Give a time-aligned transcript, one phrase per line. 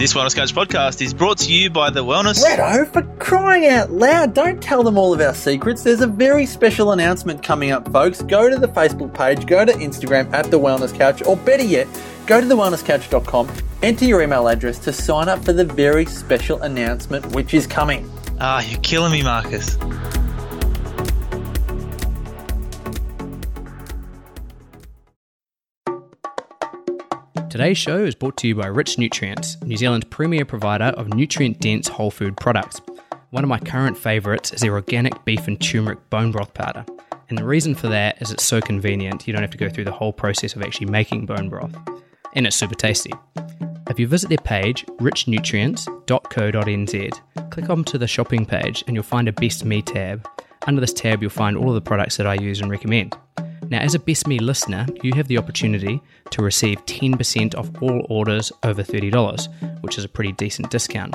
[0.00, 2.42] This Wellness Couch podcast is brought to you by the Wellness.
[2.42, 5.82] Redo, for crying out loud, don't tell them all of our secrets.
[5.82, 8.22] There's a very special announcement coming up, folks.
[8.22, 11.86] Go to the Facebook page, go to Instagram at The Wellness Couch, or better yet,
[12.26, 13.52] go to thewellnesscouch.com,
[13.82, 18.10] enter your email address to sign up for the very special announcement which is coming.
[18.40, 19.76] Ah, you're killing me, Marcus.
[27.50, 31.58] Today's show is brought to you by Rich Nutrients, New Zealand's premier provider of nutrient
[31.58, 32.80] dense whole food products.
[33.30, 36.86] One of my current favourites is their organic beef and turmeric bone broth powder.
[37.28, 39.86] And the reason for that is it's so convenient, you don't have to go through
[39.86, 41.74] the whole process of actually making bone broth.
[42.34, 43.12] And it's super tasty.
[43.88, 49.32] If you visit their page, richnutrients.co.nz, click onto the shopping page and you'll find a
[49.32, 50.24] Best Me tab.
[50.68, 53.16] Under this tab, you'll find all of the products that I use and recommend.
[53.68, 58.06] Now, as a Best Me listener, you have the opportunity to receive 10% off all
[58.08, 61.14] orders over $30, which is a pretty decent discount.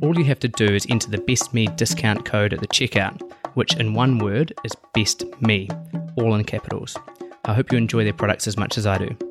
[0.00, 3.20] All you have to do is enter the Best Me discount code at the checkout,
[3.54, 5.68] which in one word is Best Me,
[6.16, 6.96] all in capitals.
[7.44, 9.27] I hope you enjoy their products as much as I do.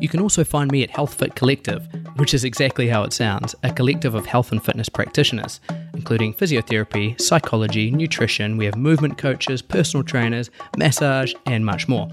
[0.00, 3.54] You can also find me at Health Fit Collective, which is exactly how it sounds
[3.62, 5.60] a collective of health and fitness practitioners,
[5.94, 8.56] including physiotherapy, psychology, nutrition.
[8.56, 12.08] We have movement coaches, personal trainers, massage, and much more.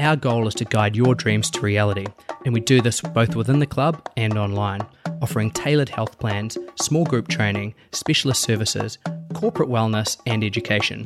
[0.00, 2.06] Our goal is to guide your dreams to reality,
[2.44, 4.86] and we do this both within the club and online,
[5.20, 8.98] offering tailored health plans, small group training, specialist services,
[9.34, 11.04] corporate wellness, and education.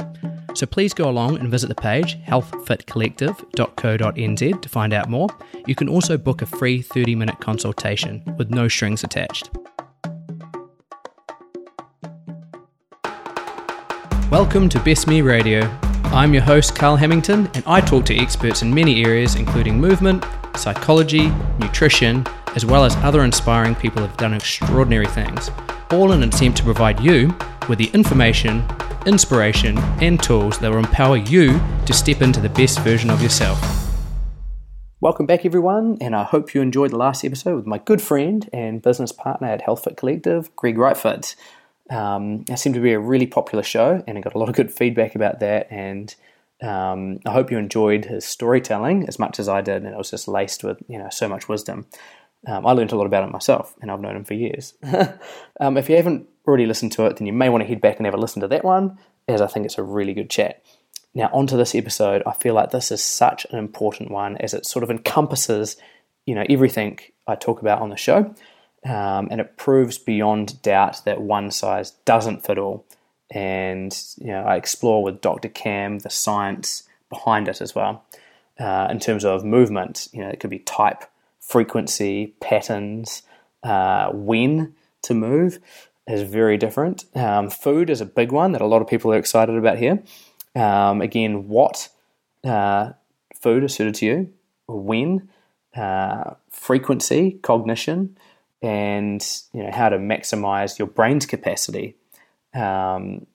[0.54, 5.28] So please go along and visit the page healthfitcollective.co.nz to find out more.
[5.66, 9.48] You can also book a free 30 minute consultation with no strings attached.
[14.30, 15.62] Welcome to Best Me Radio.
[16.12, 20.22] I'm your host, Carl Hamilton, and I talk to experts in many areas, including movement,
[20.56, 25.50] psychology, nutrition, as well as other inspiring people who have done extraordinary things,
[25.90, 27.34] all in an attempt to provide you
[27.66, 28.62] with the information,
[29.06, 33.58] inspiration, and tools that will empower you to step into the best version of yourself.
[35.00, 38.50] Welcome back, everyone, and I hope you enjoyed the last episode with my good friend
[38.52, 41.34] and business partner at HealthFit Collective, Greg Rightfoot.
[41.92, 44.54] Um, it seemed to be a really popular show, and I got a lot of
[44.54, 45.70] good feedback about that.
[45.70, 46.14] And
[46.62, 50.10] um, I hope you enjoyed his storytelling as much as I did, and it was
[50.10, 51.86] just laced with you know so much wisdom.
[52.46, 54.74] Um, I learned a lot about it myself, and I've known him for years.
[55.60, 57.98] um, if you haven't already listened to it, then you may want to head back
[57.98, 58.98] and have a listen to that one,
[59.28, 60.64] as I think it's a really good chat.
[61.14, 64.66] Now, onto this episode, I feel like this is such an important one as it
[64.66, 65.76] sort of encompasses,
[66.24, 68.34] you know, everything I talk about on the show,
[68.84, 72.84] um, and it proves beyond doubt that one size doesn't fit all.
[73.30, 75.48] And you know, I explore with Dr.
[75.48, 78.04] Cam the science behind it as well.
[78.58, 81.04] Uh, in terms of movement, you know, it could be type,
[81.40, 83.22] frequency, patterns,
[83.62, 85.58] uh, when to move
[86.06, 87.04] is very different.
[87.14, 90.02] Um, food is a big one that a lot of people are excited about here.
[90.54, 91.88] Um, again, what
[92.44, 92.92] uh,
[93.40, 94.32] food is suited to you,
[94.66, 95.28] when,
[95.76, 98.16] uh, frequency, cognition,
[98.62, 101.96] and you know how to maximize your brain's capacity.
[102.54, 103.26] Um,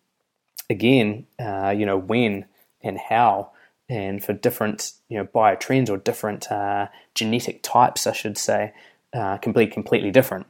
[0.70, 2.46] again, uh, you know when
[2.82, 3.52] and how,
[3.90, 8.74] and for different you know biotrends or different uh, genetic types, I should say,
[9.14, 10.48] uh, can be completely different.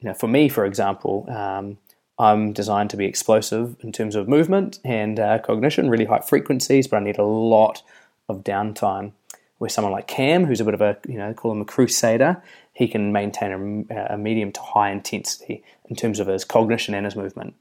[0.00, 1.78] You know, for me, for example, um,
[2.18, 6.86] I'm designed to be explosive in terms of movement and uh, cognition, really high frequencies,
[6.86, 7.82] but I need a lot
[8.28, 9.12] of downtime.
[9.58, 12.42] Where someone like Cam, who's a bit of a, you know, call him a crusader,
[12.80, 17.04] he can maintain a, a medium to high intensity in terms of his cognition and
[17.04, 17.54] his movement.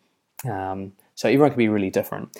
[0.50, 2.38] Um, so everyone can be really different.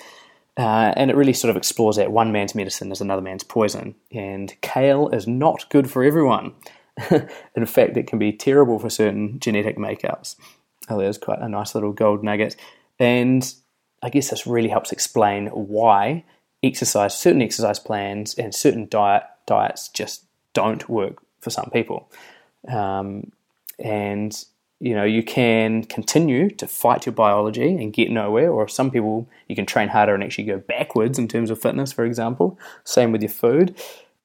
[0.56, 3.96] Uh, and it really sort of explores that one man's medicine is another man's poison.
[4.12, 6.54] And kale is not good for everyone.
[7.54, 10.36] In fact, it can be terrible for certain genetic makeups.
[10.88, 12.56] Oh, there's quite a nice little gold nugget.
[12.98, 13.52] And
[14.02, 16.24] I guess this really helps explain why
[16.62, 20.24] exercise, certain exercise plans and certain diet diets just
[20.54, 22.10] don't work for some people.
[22.68, 23.32] Um,
[23.78, 24.44] and
[24.78, 29.28] you know you can continue to fight your biology and get nowhere or some people
[29.48, 32.58] you can train harder and actually go backwards in terms of fitness for example.
[32.84, 33.76] Same with your food.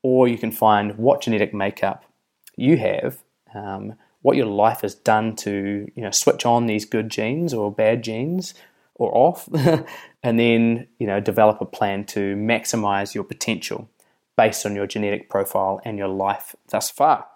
[0.02, 2.06] Or you can find what genetic makeup
[2.56, 3.18] you have
[3.56, 7.72] um, what your life has done to you know switch on these good genes or
[7.72, 8.54] bad genes
[8.96, 9.48] or off
[10.24, 13.90] and then you know develop a plan to maximize your potential
[14.36, 17.28] based on your genetic profile and your life thus far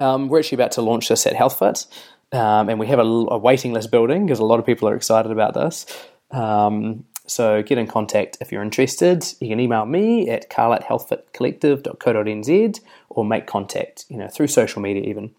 [0.00, 1.86] um, we're actually about to launch this at HealthFit,
[2.32, 4.94] um, and we have a, a, waiting list building because a lot of people are
[4.94, 5.86] excited about this.
[6.30, 9.24] Um, so get in contact if you're interested.
[9.40, 12.80] You can email me at carl at healthfitcollective.co.nz
[13.10, 15.34] or make contact, you know, through social media even.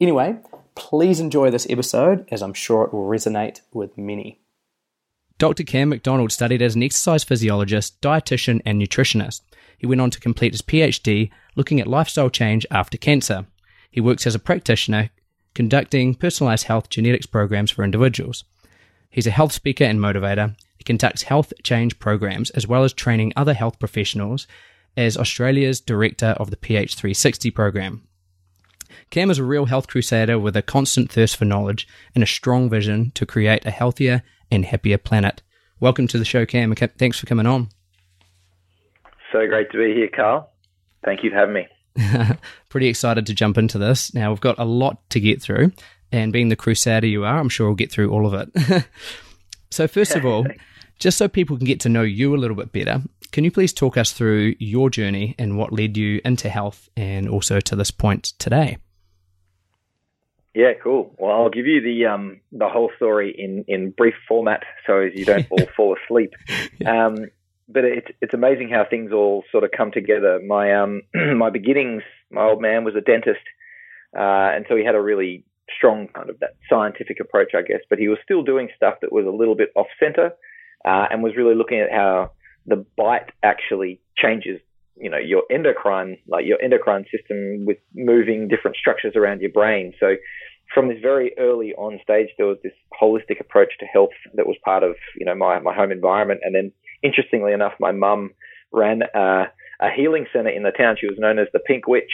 [0.00, 0.38] Anyway,
[0.78, 4.38] Please enjoy this episode, as I'm sure it will resonate with many.
[5.36, 5.64] Dr.
[5.64, 9.40] Cam McDonald studied as an exercise physiologist, dietitian, and nutritionist.
[9.76, 13.46] He went on to complete his PhD looking at lifestyle change after cancer.
[13.90, 15.10] He works as a practitioner
[15.54, 18.44] conducting personalized health genetics programs for individuals.
[19.10, 20.56] He's a health speaker and motivator.
[20.76, 24.46] He conducts health change programs as well as training other health professionals
[24.96, 28.06] as Australia's director of the PH360 program.
[29.10, 32.68] Cam is a real health crusader with a constant thirst for knowledge and a strong
[32.68, 35.42] vision to create a healthier and happier planet.
[35.80, 36.74] Welcome to the show, Cam.
[36.74, 37.68] Thanks for coming on.
[39.32, 40.50] So great to be here, Carl.
[41.04, 41.66] Thank you for having me.
[42.68, 44.14] Pretty excited to jump into this.
[44.14, 45.72] Now, we've got a lot to get through,
[46.12, 48.84] and being the crusader you are, I'm sure we'll get through all of it.
[49.70, 50.46] so, first of all,
[50.98, 53.02] just so people can get to know you a little bit better,
[53.32, 57.28] can you please talk us through your journey and what led you into health and
[57.28, 58.78] also to this point today?
[60.54, 61.14] Yeah, cool.
[61.18, 65.12] Well, I'll give you the um, the whole story in, in brief format, so as
[65.14, 66.34] you don't all fall asleep.
[66.84, 67.26] Um,
[67.68, 70.40] but it's it's amazing how things all sort of come together.
[70.46, 71.02] My um
[71.36, 73.44] my beginnings, my old man was a dentist,
[74.16, 75.44] uh, and so he had a really
[75.76, 77.80] strong kind of that scientific approach, I guess.
[77.90, 80.32] But he was still doing stuff that was a little bit off center,
[80.84, 82.32] uh, and was really looking at how
[82.66, 84.60] the bite actually changes,
[84.96, 89.94] you know, your endocrine, like your endocrine system with moving different structures around your brain.
[89.98, 90.16] So
[90.74, 94.56] from this very early on stage, there was this holistic approach to health that was
[94.64, 96.40] part of, you know, my, my home environment.
[96.44, 96.72] And then
[97.02, 98.30] interestingly enough, my mum
[98.72, 99.46] ran uh,
[99.80, 100.96] a healing center in the town.
[101.00, 102.12] She was known as the Pink Witch.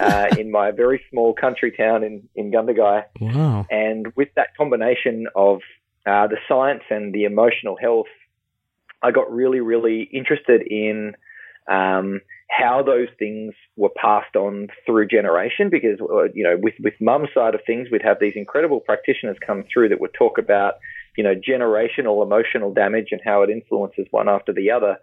[0.00, 3.04] uh, in my very small country town in, in Gundagai.
[3.20, 3.64] Wow.
[3.70, 5.60] And with that combination of
[6.04, 8.08] uh, the science and the emotional health,
[9.02, 11.14] I got really, really interested in
[11.68, 12.20] um,
[12.50, 17.28] how those things were passed on through generation because uh, you know with with mum's
[17.34, 20.74] side of things we'd have these incredible practitioners come through that would talk about
[21.18, 24.96] you know generational emotional damage and how it influences one after the other.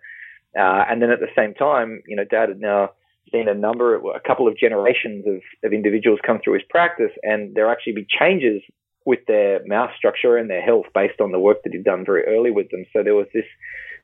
[0.58, 2.90] Uh, and then at the same time you know dad had now
[3.32, 7.54] seen a number a couple of generations of, of individuals come through his practice and
[7.56, 8.62] there actually be changes
[9.04, 12.24] with their mouth structure and their health based on the work that he'd done very
[12.24, 12.86] early with them.
[12.94, 13.46] So there was this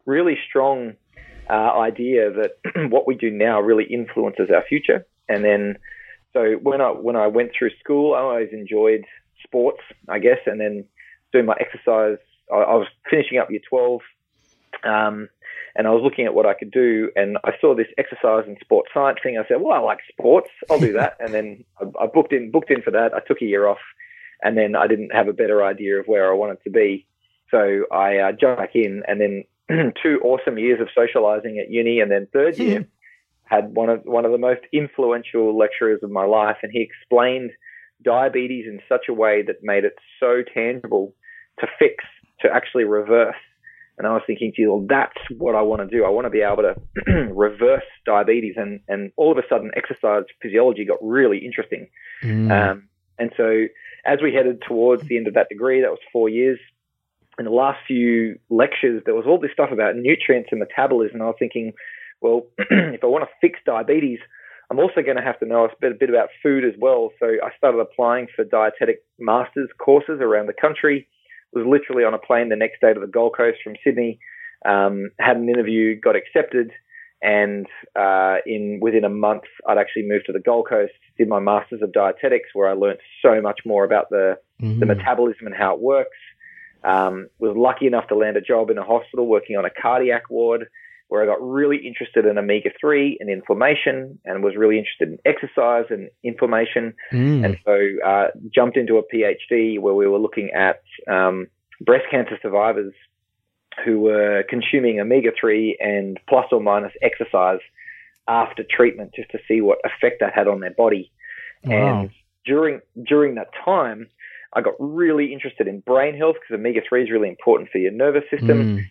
[0.05, 0.93] really strong
[1.49, 2.51] uh, idea that
[2.91, 5.05] what we do now really influences our future.
[5.27, 5.77] And then,
[6.33, 9.05] so when I when I went through school, I always enjoyed
[9.43, 10.85] sports, I guess, and then
[11.31, 12.17] doing my exercise.
[12.51, 14.01] I, I was finishing up year twelve,
[14.83, 15.29] um,
[15.75, 18.57] and I was looking at what I could do, and I saw this exercise and
[18.61, 19.37] sports science thing.
[19.37, 20.49] I said, "Well, I like sports.
[20.69, 23.13] I'll do that." and then I, I booked in booked in for that.
[23.13, 23.79] I took a year off,
[24.41, 27.05] and then I didn't have a better idea of where I wanted to be.
[27.49, 29.43] So I uh, jumped back in, and then
[30.01, 32.85] two awesome years of socializing at uni, and then third year hmm.
[33.43, 37.51] had one of one of the most influential lecturers of my life, and he explained
[38.03, 41.13] diabetes in such a way that made it so tangible
[41.61, 42.03] to fix,
[42.41, 43.35] to actually reverse.
[43.97, 46.03] And I was thinking, gee, well, that's what I want to do.
[46.05, 46.75] I want to be able to
[47.33, 48.55] reverse diabetes.
[48.57, 51.87] And, and all of a sudden, exercise physiology got really interesting.
[52.23, 52.51] Mm.
[52.51, 53.65] Um, and so,
[54.05, 56.57] as we headed towards the end of that degree, that was four years,
[57.37, 61.21] in the last few lectures, there was all this stuff about nutrients and metabolism.
[61.21, 61.73] I was thinking,
[62.21, 64.19] well, if I want to fix diabetes,
[64.69, 67.11] I'm also going to have to know a bit, a bit about food as well.
[67.19, 71.07] So I started applying for dietetic masters courses around the country.
[71.53, 74.19] Was literally on a plane the next day to the Gold Coast from Sydney.
[74.65, 76.71] Um, had an interview, got accepted,
[77.21, 81.39] and uh, in within a month, I'd actually moved to the Gold Coast, did my
[81.39, 84.79] masters of dietetics, where I learned so much more about the mm-hmm.
[84.79, 86.17] the metabolism and how it works.
[86.83, 90.29] Um, was lucky enough to land a job in a hospital working on a cardiac
[90.31, 90.67] ward
[91.11, 95.17] where I got really interested in omega 3 and inflammation and was really interested in
[95.25, 96.93] exercise and inflammation.
[97.11, 97.43] Mm.
[97.43, 101.47] And so uh, jumped into a PhD where we were looking at um,
[101.81, 102.93] breast cancer survivors
[103.83, 107.59] who were consuming omega 3 and plus or minus exercise
[108.29, 111.11] after treatment just to see what effect that had on their body.
[111.65, 112.03] Wow.
[112.03, 112.09] And
[112.45, 114.07] during during that time,
[114.53, 117.91] I got really interested in brain health because omega 3 is really important for your
[117.91, 118.77] nervous system.
[118.77, 118.83] Mm.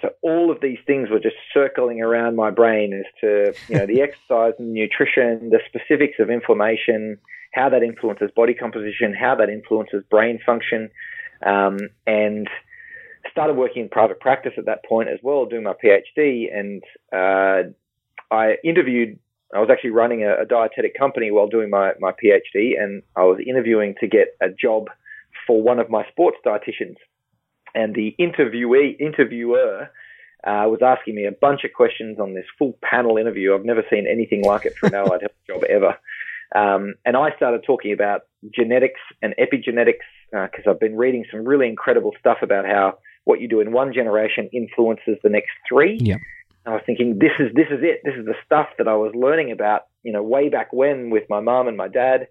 [0.00, 3.86] So all of these things were just circling around my brain as to, you know,
[3.86, 7.18] the exercise and nutrition, the specifics of inflammation,
[7.52, 10.90] how that influences body composition, how that influences brain function.
[11.44, 12.48] Um, and
[13.30, 16.46] started working in private practice at that point as well, doing my PhD.
[16.54, 17.70] And uh,
[18.30, 19.18] I interviewed
[19.54, 23.22] I was actually running a, a, dietetic company while doing my, my PhD, and I
[23.24, 24.86] was interviewing to get a job
[25.46, 26.96] for one of my sports dietitians.
[27.74, 29.90] And the interviewee interviewer
[30.44, 33.54] uh, was asking me a bunch of questions on this full panel interview.
[33.54, 35.96] I've never seen anything like it for an allied health job ever.
[36.54, 38.22] Um, and I started talking about
[38.52, 43.40] genetics and epigenetics because uh, I've been reading some really incredible stuff about how what
[43.40, 45.98] you do in one generation influences the next three.
[46.00, 46.16] Yeah.
[46.66, 48.00] I was thinking, this is this is it.
[48.04, 51.24] This is the stuff that I was learning about, you know, way back when with
[51.28, 52.28] my mom and my dad.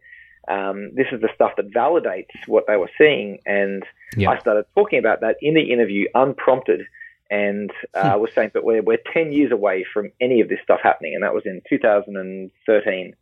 [0.48, 3.84] Um, this is the stuff that validates what they were seeing, and
[4.16, 4.30] yeah.
[4.30, 6.82] I started talking about that in the interview, unprompted,
[7.30, 8.22] and uh, hmm.
[8.22, 11.24] was saying that we're we're ten years away from any of this stuff happening, and
[11.24, 13.16] that was in 2013.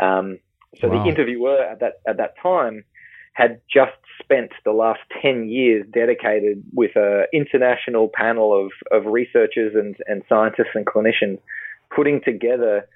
[0.00, 0.38] Um,
[0.80, 1.02] so wow.
[1.02, 2.84] the interviewer at that at that time
[3.34, 9.74] had just spent the last 10 years dedicated with an international panel of, of researchers
[9.74, 11.38] and, and scientists and clinicians
[11.94, 12.86] putting together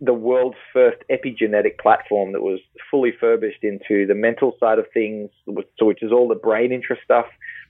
[0.00, 2.58] the world's first epigenetic platform that was
[2.90, 7.26] fully furbished into the mental side of things, which is all the brain interest stuff,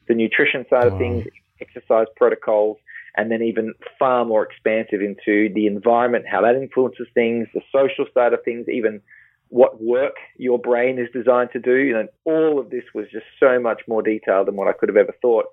[0.07, 0.93] the nutrition side wow.
[0.93, 1.27] of things,
[1.61, 2.79] exercise protocols,
[3.17, 8.07] and then even far more expansive into the environment, how that influences things, the social
[8.15, 9.01] side of things, even
[9.49, 11.77] what work your brain is designed to do.
[11.77, 14.89] You know, all of this was just so much more detailed than what I could
[14.89, 15.47] have ever thought.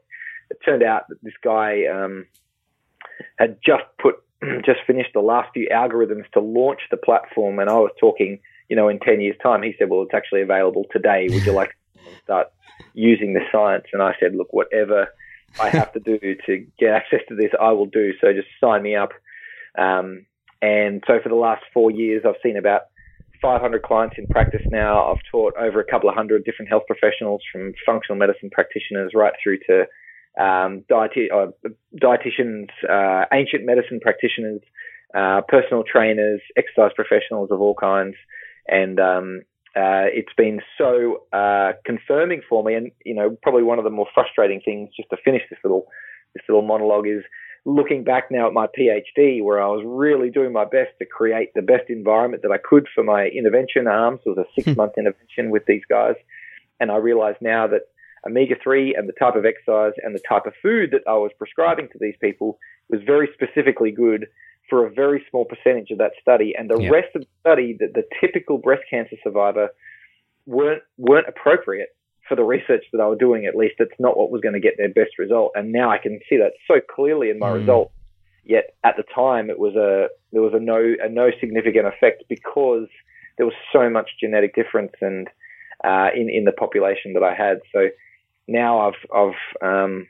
[0.51, 2.27] It turned out that this guy um,
[3.38, 4.15] had just put
[4.65, 8.39] just finished the last few algorithms to launch the platform, and I was talking,
[8.70, 9.63] you know, in ten years' time.
[9.63, 11.27] He said, "Well, it's actually available today.
[11.29, 12.48] Would you like to start
[12.94, 15.08] using the science?" And I said, "Look, whatever."
[15.60, 18.12] I have to do to get access to this, I will do.
[18.22, 19.10] So just sign me up.
[19.77, 20.25] Um,
[20.62, 22.82] and so for the last four years, I've seen about
[23.41, 25.12] 500 clients in practice now.
[25.12, 29.34] I've taught over a couple of hundred different health professionals, from functional medicine practitioners right
[29.41, 29.86] through to
[30.38, 31.51] um, dieti- uh,
[32.01, 34.62] dietitians, uh, ancient medicine practitioners,
[35.15, 38.15] uh, personal trainers, exercise professionals of all kinds,
[38.67, 39.41] and um,
[39.75, 42.75] uh, it's been so uh, confirming for me.
[42.75, 45.88] And you know, probably one of the more frustrating things, just to finish this little
[46.34, 47.24] this little monologue, is
[47.65, 51.50] looking back now at my PhD, where I was really doing my best to create
[51.53, 54.22] the best environment that I could for my intervention arms.
[54.25, 56.15] It was a six month intervention with these guys.
[56.79, 57.82] And I realize now that
[58.27, 61.31] omega 3 and the type of exercise and the type of food that I was
[61.38, 64.27] prescribing to these people was very specifically good
[64.69, 66.53] for a very small percentage of that study.
[66.57, 66.89] And the yeah.
[66.89, 69.69] rest of the study, that the typical breast cancer survivor
[70.46, 71.89] weren't, weren't appropriate
[72.27, 74.60] for the research that I was doing, at least, it's not what was going to
[74.60, 75.53] get their best result.
[75.55, 77.60] And now I can see that so clearly in my mm.
[77.60, 77.91] result.
[78.43, 82.24] Yet at the time, it was a there was a no a no significant effect
[82.29, 82.88] because
[83.38, 85.27] there was so much genetic difference and
[85.84, 87.60] uh, in in the population that I had.
[87.74, 87.88] So
[88.48, 90.08] now I've I've um,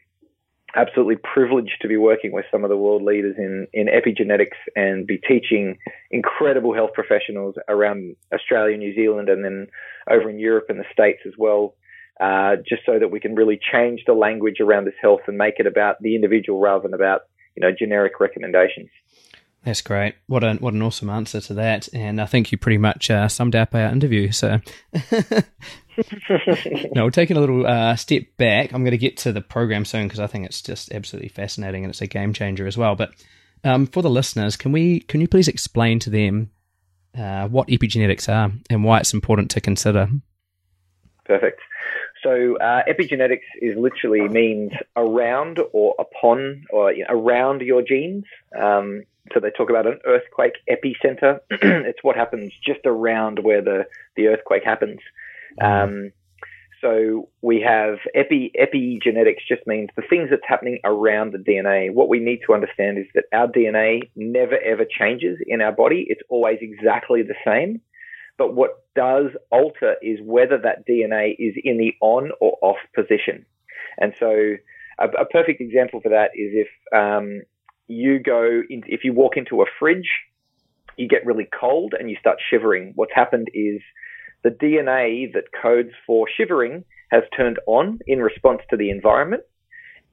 [0.76, 5.08] absolutely privileged to be working with some of the world leaders in in epigenetics and
[5.08, 5.78] be teaching
[6.12, 9.68] incredible health professionals around Australia, New Zealand, and then
[10.10, 11.76] over in Europe and the States as well
[12.20, 15.56] uh, just so that we can really change the language around this health and make
[15.58, 17.22] it about the individual rather than about
[17.56, 18.90] you know generic recommendations.
[19.64, 20.16] That's great.
[20.28, 23.28] What an what an awesome answer to that, and I think you pretty much uh,
[23.28, 24.32] summed up our interview.
[24.32, 24.60] So,
[26.94, 28.74] no, we're taking a little uh, step back.
[28.74, 31.84] I'm going to get to the program soon because I think it's just absolutely fascinating
[31.84, 32.96] and it's a game changer as well.
[32.96, 33.12] But
[33.64, 36.52] um, for the listeners, can we can you please explain to them
[37.18, 40.08] uh, what epigenetics are and why it's important to consider?
[41.26, 41.60] Perfect.
[42.24, 48.26] So uh, epigenetics is literally means around or upon or you know, around your genes.
[48.60, 51.40] Um, so they talk about an earthquake epicenter.
[51.52, 53.86] it's what happens just around where the,
[54.16, 55.00] the earthquake happens.
[55.62, 56.12] Um,
[56.82, 61.92] so we have epi epigenetics just means the things that's happening around the DNA.
[61.92, 66.06] What we need to understand is that our DNA never ever changes in our body.
[66.08, 67.82] It's always exactly the same.
[68.38, 73.46] But what does alter is whether that DNA is in the on or off position.
[73.98, 74.58] And so
[75.00, 77.42] a, a perfect example for that is if um,
[77.88, 80.10] you go, in, if you walk into a fridge,
[80.98, 82.92] you get really cold and you start shivering.
[82.96, 83.82] What's happened is
[84.48, 89.44] the DNA that codes for shivering has turned on in response to the environment.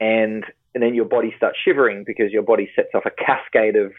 [0.01, 3.93] And, and then your body starts shivering because your body sets off a cascade of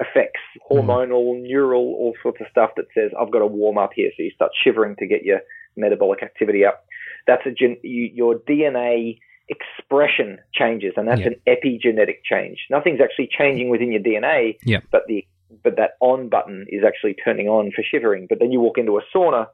[0.00, 0.78] effects, hmm.
[0.78, 4.10] hormonal, neural, all sorts of stuff that says, I've got to warm up here.
[4.16, 5.40] So you start shivering to get your
[5.76, 6.84] metabolic activity up.
[7.26, 9.18] That's a gen- you, your DNA
[9.48, 12.58] expression changes, and that's an epigenetic change.
[12.70, 14.56] Nothing's actually changing within your DNA,
[14.90, 15.26] but the
[15.62, 18.26] but that on button is actually turning on for shivering.
[18.28, 19.46] But then you walk into a sauna,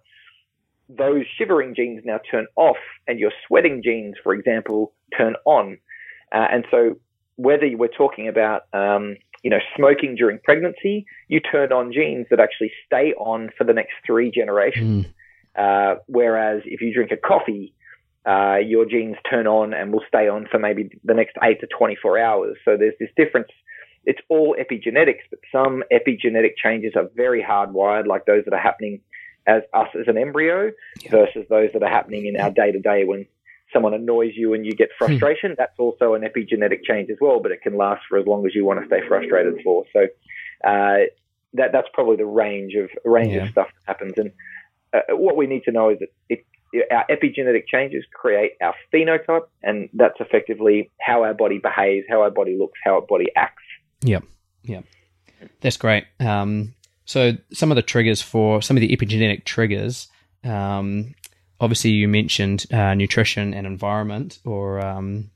[0.89, 5.79] those shivering genes now turn off, and your sweating genes, for example, turn on.
[6.35, 6.99] Uh, and so
[7.37, 12.41] whether we're talking about um, you know, smoking during pregnancy, you turn on genes that
[12.41, 15.07] actually stay on for the next three generations.
[15.07, 15.13] Mm.
[15.55, 17.75] Uh, whereas if you drink a coffee,
[18.25, 21.67] uh, your genes turn on and will stay on for maybe the next eight to
[21.67, 22.57] 24 hours.
[22.65, 23.49] So there's this difference.
[24.05, 29.01] It's all epigenetics, but some epigenetic changes are very hardwired, like those that are happening
[29.47, 30.71] as us as an embryo
[31.03, 31.11] Yeah.
[31.11, 33.27] versus those that are happening in our day to day when
[33.73, 35.07] someone annoys you and you get Hmm.
[35.07, 35.55] frustration.
[35.57, 38.55] That's also an epigenetic change as well, but it can last for as long as
[38.55, 39.85] you want to stay frustrated for.
[39.93, 40.07] So
[40.65, 41.07] uh,
[41.55, 43.45] that that's probably the range of range Yeah.
[43.45, 44.15] of stuff that happens.
[44.17, 44.33] And
[44.93, 46.45] uh, what we need to know is that it,
[46.91, 52.31] our epigenetic changes create our phenotype, and that's effectively how our body behaves, how our
[52.31, 53.63] body looks, how our body acts.
[54.03, 54.25] Yep.
[54.65, 54.85] Yep.
[55.61, 56.05] That's great.
[56.21, 60.09] Um, so some of the triggers for some of the epigenetic triggers,
[60.45, 61.15] um,
[61.61, 65.31] obviously you mentioned uh, nutrition and environment or um,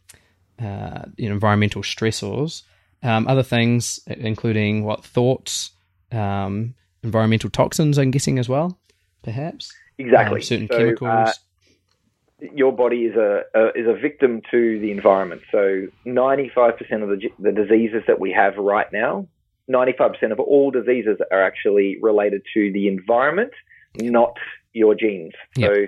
[0.62, 2.62] uh, you know, environmental stressors.
[3.02, 5.70] Um, other things, including what thoughts,
[6.12, 8.78] um, environmental toxins, I'm guessing as well,
[9.23, 9.73] perhaps.
[9.99, 10.37] Exactly.
[10.38, 11.08] Um, certain So, chemicals.
[11.11, 11.32] uh,
[12.54, 15.42] your body is a, a is a victim to the environment.
[15.52, 19.26] So 95% of the, the diseases that we have right now,
[19.70, 23.52] 95% of all diseases are actually related to the environment,
[23.96, 24.37] not
[24.73, 25.32] your genes.
[25.58, 25.87] So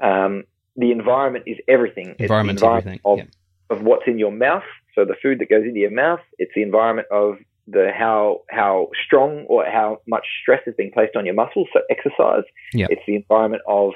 [0.00, 0.44] um,
[0.76, 2.10] the environment is everything.
[2.10, 3.30] It's the environment's environment everything.
[3.70, 4.64] of, of what's in your mouth.
[4.94, 8.88] So the food that goes into your mouth, it's the environment of the how how
[9.06, 11.68] strong or how much stress is being placed on your muscles.
[11.72, 12.44] So exercise.
[12.72, 12.90] Yep.
[12.90, 13.92] It's the environment of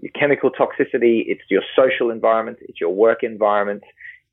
[0.00, 1.24] your chemical toxicity.
[1.26, 2.58] It's your social environment.
[2.62, 3.82] It's your work environment.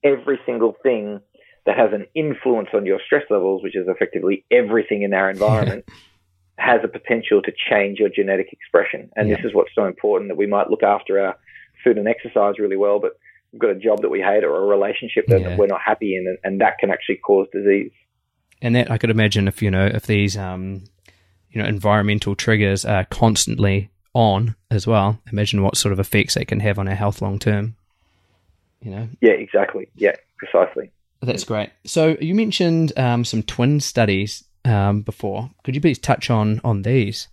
[0.04, 1.20] Every single thing
[1.68, 5.86] that has an influence on your stress levels, which is effectively everything in our environment,
[6.58, 9.12] has a potential to change your genetic expression.
[9.16, 11.38] And this is what's so important that we might look after our
[11.84, 13.12] food and exercise really well, but
[13.52, 15.56] we've got a job that we hate or a relationship that Yeah.
[15.56, 17.92] we're not happy in, and, and that can actually cause disease.
[18.62, 20.84] and that I could imagine if you know if these um,
[21.52, 25.20] you know environmental triggers are constantly on as well.
[25.32, 27.76] Imagine what sort of effects they can have on our health long term.
[28.82, 29.90] You know, Yeah, exactly.
[29.96, 30.90] Yeah, precisely.
[31.22, 31.72] That's great.
[31.86, 35.50] So you mentioned um, some twin studies um, before.
[35.64, 37.28] Could you please touch on on these?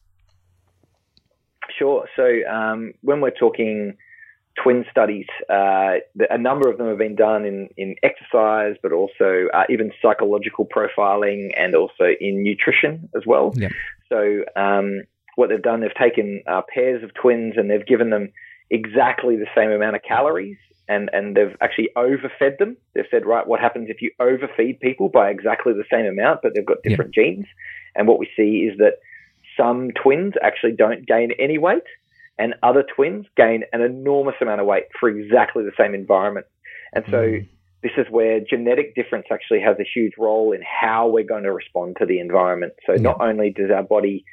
[1.79, 2.07] Sure.
[2.17, 3.97] So um, when we're talking
[4.63, 5.95] twin studies, uh,
[6.31, 10.67] a number of them have been done in, in exercise, but also uh, even psychological
[10.67, 13.53] profiling and also in nutrition as well.
[13.57, 13.73] Yep.
[14.09, 15.03] So um,
[15.35, 18.33] what they've done, they've taken uh, pairs of twins and they've given them
[18.71, 20.57] exactly the same amount of calories.
[20.87, 22.77] And, and they've actually overfed them.
[22.95, 26.53] They've said, right, what happens if you overfeed people by exactly the same amount, but
[26.55, 26.91] they've got Yep.
[26.91, 27.47] different genes?
[27.95, 28.95] And what we see is that
[29.57, 31.85] some twins actually don't gain any weight
[32.39, 36.47] and other twins gain an enormous amount of weight for exactly the same environment.
[36.93, 37.49] And so Mm.
[37.83, 41.53] this is where genetic difference actually has a huge role in how we're going to
[41.53, 42.73] respond to the environment.
[42.87, 44.25] So not only does our body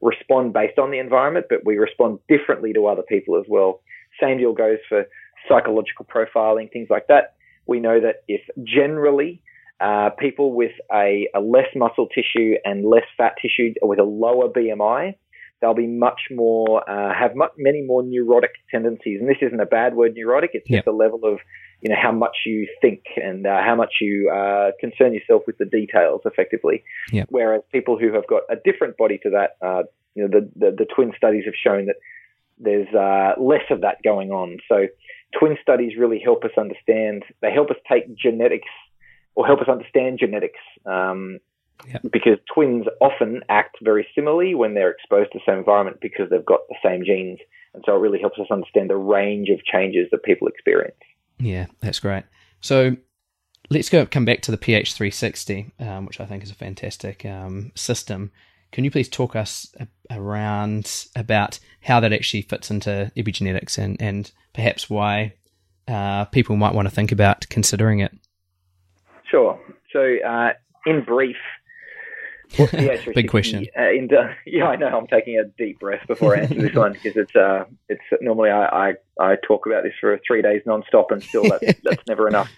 [0.00, 3.80] respond based on the environment, but we respond differently to other people as well.
[4.22, 5.04] Same deal goes for
[5.48, 7.34] psychological profiling, things like that.
[7.66, 9.42] We know that if generally
[9.80, 14.48] uh, people with a, a less muscle tissue and less fat tissue with a lower
[14.48, 15.14] BMI,
[15.60, 19.20] they'll be much more uh, have much, many more neurotic tendencies.
[19.20, 20.50] And this isn't a bad word, neurotic.
[20.54, 21.38] It's just a level of
[21.80, 25.58] you know how much you think and uh, how much you uh, concern yourself with
[25.58, 26.82] the details, effectively.
[27.12, 27.28] Yep.
[27.30, 29.82] Whereas people who have got a different body to that, uh,
[30.14, 31.96] you know, the, the the twin studies have shown that
[32.60, 34.58] there's uh, less of that going on.
[34.68, 34.86] So
[35.38, 37.24] twin studies really help us understand.
[37.40, 38.68] They help us take genetics
[39.34, 40.60] or help us understand genetics.
[40.84, 41.38] Um,
[41.86, 42.02] Yep.
[42.12, 46.44] Because twins often act very similarly when they're exposed to the same environment because they've
[46.44, 47.38] got the same genes.
[47.72, 50.96] And so it really helps us understand the range of changes that people experience.
[51.38, 52.24] Yeah, that's great.
[52.60, 52.96] So
[53.70, 57.70] let's go come back to the PH360, um, which I think is a fantastic um,
[57.74, 58.32] system.
[58.72, 64.00] Can you please talk us a- around about how that actually fits into epigenetics and,
[64.00, 65.34] and perhaps why
[65.86, 68.12] uh, people might want to think about considering it?
[69.30, 69.58] Sure.
[69.92, 70.52] So, uh,
[70.86, 71.36] in brief,
[73.14, 73.66] Big question.
[73.78, 74.86] Uh, in, uh, yeah, I know.
[74.86, 78.50] I'm taking a deep breath before I answer this one because it's uh, it's normally
[78.50, 82.26] I, I, I talk about this for three days nonstop and still that's, that's never
[82.26, 82.50] enough.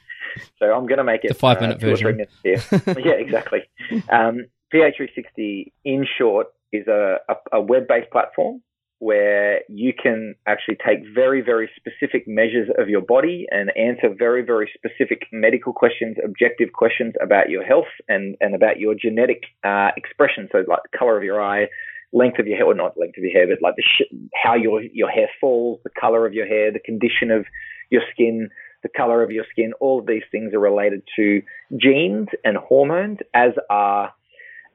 [0.61, 2.27] So I'm going to make it The five-minute uh, three version.
[2.44, 3.62] yeah, exactly.
[4.09, 8.62] Um, PH360, in short, is a, a, a web-based platform
[9.00, 14.42] where you can actually take very, very specific measures of your body and answer very,
[14.42, 19.88] very specific medical questions, objective questions about your health and, and about your genetic uh,
[19.96, 20.48] expression.
[20.52, 21.68] So, like the color of your eye,
[22.12, 24.54] length of your hair, or not length of your hair, but like the sh- how
[24.54, 27.46] your your hair falls, the color of your hair, the condition of
[27.88, 28.50] your skin,
[28.83, 29.72] the color of your skin.
[29.80, 31.40] All of these things are related to
[31.76, 34.12] genes and hormones, as are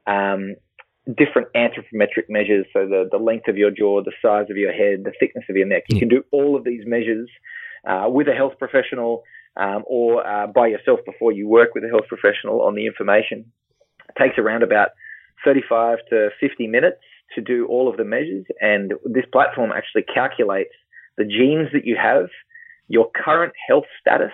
[0.06, 0.54] um,
[1.06, 2.66] different anthropometric measures.
[2.72, 5.56] So the, the length of your jaw, the size of your head, the thickness of
[5.56, 5.84] your neck.
[5.88, 7.28] You can do all of these measures
[7.86, 9.22] uh, with a health professional
[9.56, 13.50] um, or uh, by yourself before you work with a health professional on the information.
[14.08, 14.90] It takes around about
[15.44, 16.98] 35 to 50 minutes
[17.34, 18.44] to do all of the measures.
[18.60, 20.74] And this platform actually calculates
[21.16, 22.28] the genes that you have,
[22.88, 24.32] your current health status,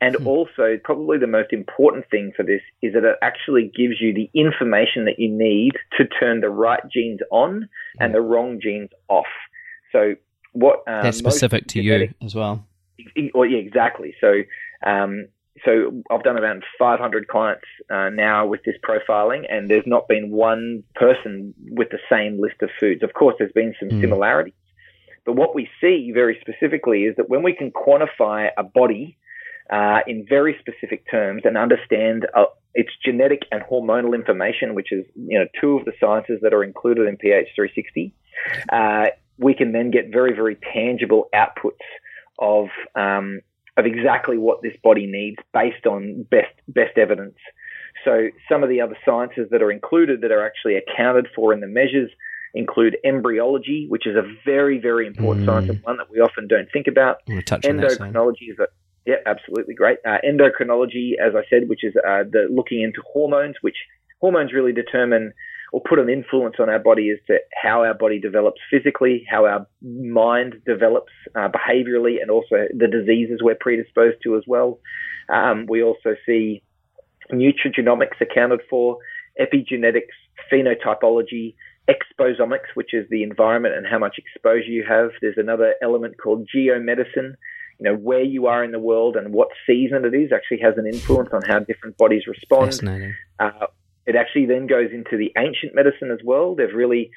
[0.00, 0.26] and hmm.
[0.26, 4.30] also, probably the most important thing for this is that it actually gives you the
[4.34, 9.24] information that you need to turn the right genes on and the wrong genes off.
[9.92, 10.14] So,
[10.52, 12.66] what um, that's specific to genetic, you as well.
[13.34, 14.14] Well, yeah, exactly.
[14.20, 14.42] So,
[14.84, 15.28] um,
[15.64, 20.30] so I've done around 500 clients uh, now with this profiling, and there's not been
[20.30, 23.02] one person with the same list of foods.
[23.02, 24.00] Of course, there's been some mm.
[24.02, 24.54] similarities,
[25.24, 29.16] but what we see very specifically is that when we can quantify a body
[29.70, 35.04] uh, in very specific terms and understand uh, its genetic and hormonal information, which is
[35.14, 38.14] you know two of the sciences that are included in PH 360.
[38.72, 39.06] Uh,
[39.38, 41.84] we can then get very very tangible outputs
[42.38, 43.40] of um,
[43.76, 47.36] of exactly what this body needs based on best best evidence.
[48.04, 51.60] So some of the other sciences that are included that are actually accounted for in
[51.60, 52.10] the measures
[52.54, 55.48] include embryology, which is a very, very important mm.
[55.48, 57.18] science and one that we often don't think about.
[57.28, 58.66] Endocrinology is a
[59.06, 59.98] yeah, absolutely great.
[60.04, 63.76] Uh, endocrinology, as I said, which is uh, the looking into hormones, which
[64.20, 65.32] hormones really determine
[65.72, 69.46] or put an influence on our body as to how our body develops physically, how
[69.46, 74.78] our mind develops uh, behaviorally, and also the diseases we're predisposed to as well.
[75.28, 76.62] Um, we also see
[77.32, 78.98] nutrigenomics accounted for,
[79.40, 80.14] epigenetics,
[80.52, 81.54] phenotypology,
[81.88, 85.10] exposomics, which is the environment and how much exposure you have.
[85.20, 87.34] There's another element called geomedicine,
[87.78, 90.74] you know, where you are in the world and what season it is actually has
[90.78, 92.72] an influence on how different bodies respond.
[93.38, 93.66] Uh,
[94.06, 96.54] it actually then goes into the ancient medicine as well.
[96.54, 97.10] They've really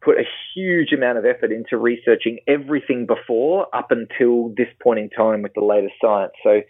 [0.00, 0.24] put a
[0.54, 5.52] huge amount of effort into researching everything before up until this point in time with
[5.54, 6.32] the latest science.
[6.42, 6.60] So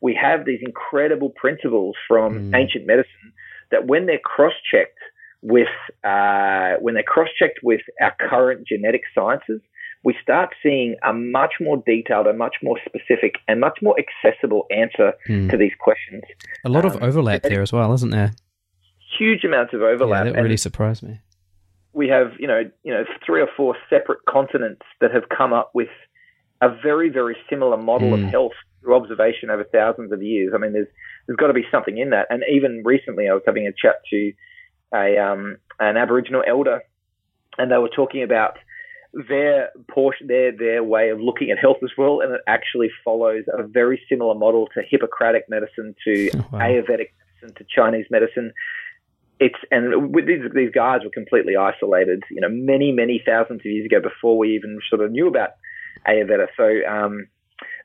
[0.00, 2.56] we have these incredible principles from mm.
[2.56, 3.32] ancient medicine
[3.70, 4.98] that when they're cross-checked
[5.42, 5.68] with
[6.04, 9.60] uh, when they're cross-checked with our current genetic sciences,
[10.04, 14.66] we start seeing a much more detailed, a much more specific, and much more accessible
[14.70, 15.50] answer mm.
[15.50, 16.22] to these questions.
[16.64, 18.32] A lot of um, overlap there as well, isn't there?
[19.18, 20.26] Huge amounts of overlap.
[20.26, 21.20] Yeah, that really surprised me.
[21.94, 25.70] We have, you know, you know, three or four separate continents that have come up
[25.74, 25.88] with
[26.60, 28.14] a very, very similar model mm.
[28.14, 28.26] of hmm.
[28.26, 30.52] health through observation over thousands of years.
[30.54, 30.88] I mean, there's
[31.26, 32.26] there's got to be something in that.
[32.30, 34.32] And even recently, I was having a chat to
[34.94, 36.80] a um, an Aboriginal elder,
[37.56, 38.58] and they were talking about
[39.28, 43.44] their portion, their their way of looking at health as well, and it actually follows
[43.52, 46.58] a very similar model to Hippocratic medicine, to oh, wow.
[46.60, 48.52] Ayurvedic medicine, to Chinese medicine.
[49.40, 53.66] It's and with these these guys were completely isolated, you know, many many thousands of
[53.66, 55.50] years ago before we even sort of knew about
[56.06, 56.46] Ayurveda.
[56.56, 57.26] So um,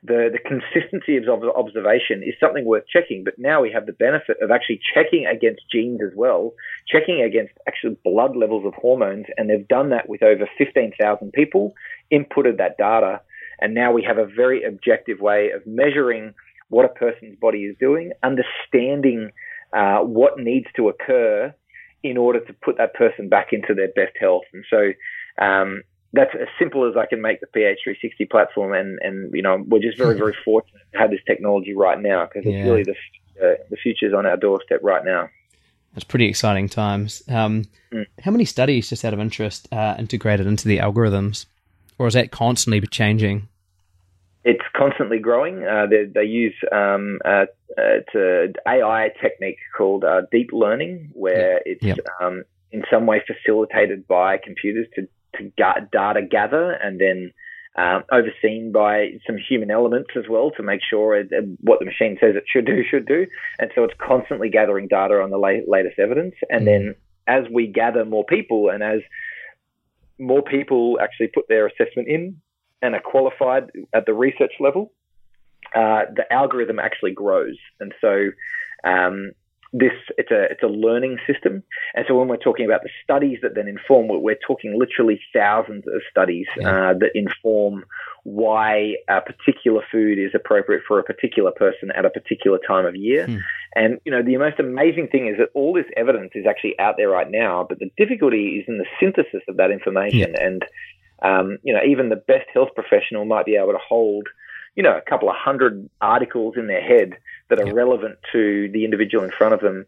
[0.02, 3.22] the, the consistency of observation is something worth checking.
[3.24, 6.54] But now we have the benefit of actually checking against genes as well,
[6.88, 9.26] checking against actual blood levels of hormones.
[9.36, 11.74] And they've done that with over 15,000 people,
[12.12, 13.20] inputted that data.
[13.60, 16.34] And now we have a very objective way of measuring
[16.68, 19.30] what a person's body is doing, understanding
[19.76, 21.54] uh, what needs to occur
[22.02, 24.44] in order to put that person back into their best health.
[24.54, 24.92] And so,
[25.44, 29.64] um, that's as simple as I can make the PH360 platform, and and you know
[29.66, 32.64] we're just very very fortunate to have this technology right now because it's yeah.
[32.64, 32.94] really the
[33.42, 35.28] uh, the future's on our doorstep right now.
[35.96, 37.22] It's pretty exciting times.
[37.28, 38.06] Um, mm.
[38.22, 41.46] How many studies, just out of interest, are integrated into the algorithms,
[41.98, 43.48] or is that constantly changing?
[44.44, 45.64] It's constantly growing.
[45.64, 47.46] Uh, they, they, use um, uh,
[47.76, 51.98] it's an AI technique called uh, deep learning, where it's yep.
[52.20, 55.08] um, in some way facilitated by computers to
[55.40, 57.32] to data gather and then
[57.76, 61.22] um, overseen by some human elements as well to make sure
[61.60, 63.26] what the machine says it should do should do.
[63.58, 66.34] And so it's constantly gathering data on the la- latest evidence.
[66.50, 66.94] And then
[67.26, 69.00] as we gather more people and as
[70.18, 72.40] more people actually put their assessment in
[72.82, 74.92] and are qualified at the research level,
[75.74, 77.56] uh, the algorithm actually grows.
[77.78, 78.30] And so
[78.84, 79.32] um,
[79.72, 81.62] this it's a it's a learning system,
[81.94, 85.84] and so when we're talking about the studies that then inform, we're talking literally thousands
[85.86, 86.68] of studies yeah.
[86.68, 87.84] uh, that inform
[88.24, 92.96] why a particular food is appropriate for a particular person at a particular time of
[92.96, 93.26] year.
[93.26, 93.36] Hmm.
[93.76, 96.96] And you know the most amazing thing is that all this evidence is actually out
[96.96, 100.34] there right now, but the difficulty is in the synthesis of that information.
[100.34, 100.46] Yeah.
[100.46, 100.64] And
[101.22, 104.26] um, you know even the best health professional might be able to hold
[104.76, 107.14] you know, a couple of hundred articles in their head
[107.48, 107.74] that are yep.
[107.74, 109.86] relevant to the individual in front of them.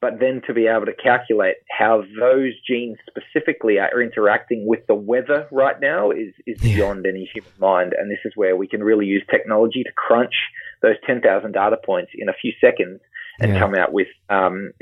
[0.00, 4.94] But then to be able to calculate how those genes specifically are interacting with the
[4.94, 6.76] weather right now is, is yeah.
[6.76, 7.94] beyond any human mind.
[7.98, 10.34] And this is where we can really use technology to crunch
[10.82, 13.00] those 10,000 data points in a few seconds
[13.40, 13.58] and Yeah.
[13.58, 14.72] come out with um,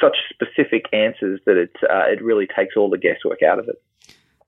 [0.00, 3.76] such specific answers that it uh, it really takes all the guesswork out of it.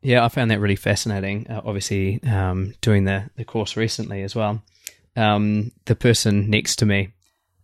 [0.05, 1.49] Yeah, I found that really fascinating.
[1.49, 4.63] Uh, obviously, um, doing the, the course recently as well.
[5.17, 7.15] Um, the person next to me,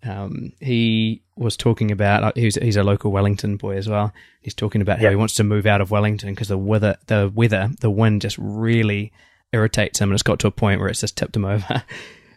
[0.02, 4.14] um, he was talking about uh, he's he's a local Wellington boy as well.
[4.40, 7.30] He's talking about how he wants to move out of Wellington because the weather, the
[7.34, 9.12] weather, the wind just really
[9.52, 11.82] irritates him, and it's got to a point where it's just tipped him over.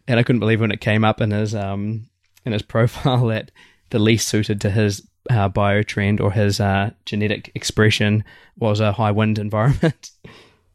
[0.08, 2.08] and I couldn't believe when it came up in his um
[2.44, 3.52] in his profile that
[3.92, 8.24] the least suited to his uh, biotrend or his uh, genetic expression
[8.58, 10.12] was a high wind environment.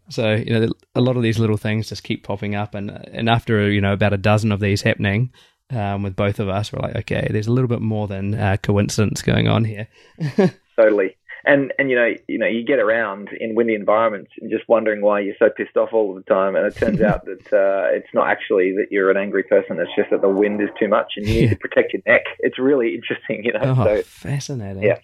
[0.09, 3.29] so you know, a lot of these little things just keep popping up, and and
[3.29, 5.33] after you know about a dozen of these happening.
[5.71, 8.57] Um, with both of us, we're like, okay, there's a little bit more than uh,
[8.57, 9.87] coincidence going on here.
[10.77, 11.15] Totally.
[11.45, 15.01] And and you know you know you get around in windy environments and just wondering
[15.01, 18.13] why you're so pissed off all the time, and it turns out that uh, it's
[18.13, 19.79] not actually that you're an angry person.
[19.79, 21.51] It's just that the wind is too much and you need Yeah.
[21.51, 22.25] to protect your neck.
[22.41, 23.61] It's really interesting, you know.
[23.79, 24.83] Oh, So fascinating.
[24.83, 24.99] yeah.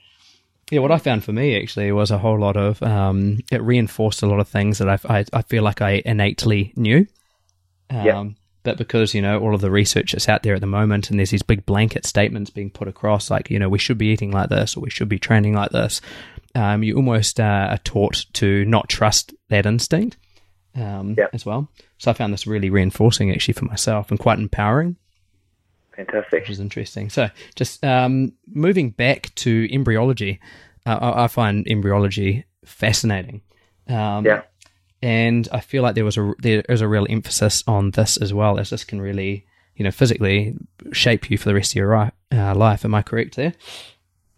[0.70, 4.22] Yeah, what I found for me actually was a whole lot of, um, it reinforced
[4.22, 7.06] a lot of things that I, I, I feel like I innately knew.
[7.90, 8.24] Um, Yeah.
[8.64, 11.18] But because, you know, all of the research that's out there at the moment and
[11.18, 14.32] there's these big blanket statements being put across, like, you know, we should be eating
[14.32, 16.00] like this or we should be training like this,
[16.54, 20.16] um, you almost uh, are taught to not trust that instinct
[20.74, 21.26] um, Yeah.
[21.32, 21.68] as well.
[21.98, 24.96] So I found this really reinforcing actually for myself and quite empowering
[25.94, 26.40] fantastic.
[26.42, 27.10] which is interesting.
[27.10, 30.40] So, just um, moving back to embryology,
[30.86, 33.42] uh, I, I find embryology fascinating.
[33.88, 34.42] Um, Yeah.
[35.04, 38.32] And I feel like there was a there is a real emphasis on this as
[38.32, 39.44] well, as this can really,
[39.76, 40.56] you know, physically
[40.92, 41.94] shape you for the rest of your
[42.32, 42.84] uh, life.
[42.86, 43.52] Am I correct there?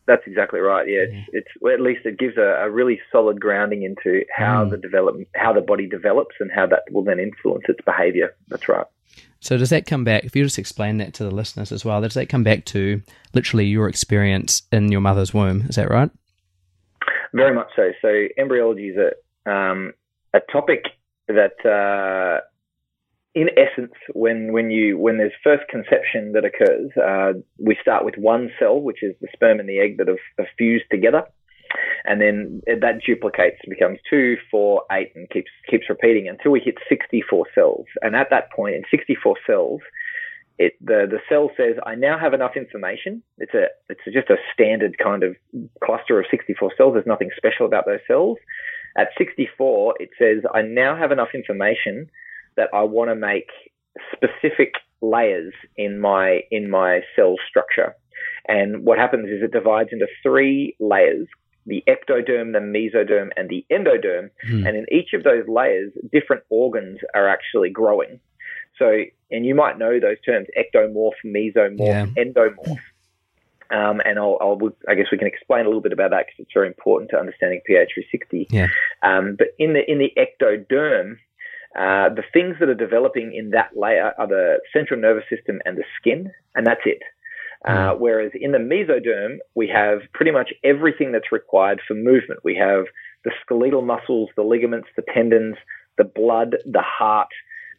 [0.08, 0.88] That's exactly right.
[0.88, 4.64] Yeah, it's, it's well, at least it gives a, a really solid grounding into how
[4.64, 4.70] Mm.
[4.70, 8.34] the develop how the body develops and how that will then influence its behaviour.
[8.48, 8.86] That's right.
[9.40, 10.24] So, does that come back?
[10.24, 13.00] If you just explain that to the listeners as well, does that come back to
[13.34, 15.62] literally your experience in your mother's womb?
[15.68, 16.10] Is that right?
[17.32, 17.90] Very much so.
[18.02, 19.92] So embryology is a um,
[20.36, 20.84] a topic
[21.28, 22.40] that, uh,
[23.34, 28.14] in essence, when when you when there's first conception that occurs, uh, we start with
[28.16, 31.22] one cell, which is the sperm and the egg that have, have fused together,
[32.04, 36.76] and then that duplicates, becomes two, four, eight, and keeps keeps repeating until we hit
[36.88, 37.86] 64 cells.
[38.00, 39.80] And at that point, in 64 cells,
[40.58, 44.36] it the the cell says, "I now have enough information." It's a it's just a
[44.54, 45.36] standard kind of
[45.84, 46.94] cluster of 64 cells.
[46.94, 48.38] There's nothing special about those cells.
[48.96, 52.10] At 64, it says, "I now have enough information
[52.56, 53.50] that I want to make
[54.12, 57.94] specific layers in my in my cell structure."
[58.48, 61.26] And what happens is it divides into three layers:
[61.66, 64.30] the ectoderm, the mesoderm, and the endoderm.
[64.48, 64.66] Hmm.
[64.66, 68.20] And in each of those layers, different organs are actually growing.
[68.78, 72.06] So, and you might know those terms: ectomorph, mesomorph, Yeah.
[72.16, 72.78] endomorph.
[73.70, 76.38] Um, and I'll, I'll, I guess we can explain a little bit about that because
[76.38, 78.46] it's very important to understanding pH 360.
[78.50, 78.68] Yeah.
[79.02, 81.16] Um, but in the in the ectoderm,
[81.78, 85.76] uh, the things that are developing in that layer are the central nervous system and
[85.76, 87.02] the skin, and that's it.
[87.66, 92.40] Uh, whereas in the mesoderm, we have pretty much everything that's required for movement.
[92.44, 92.84] We have
[93.24, 95.56] the skeletal muscles, the ligaments, the tendons,
[95.98, 97.28] the blood, the heart,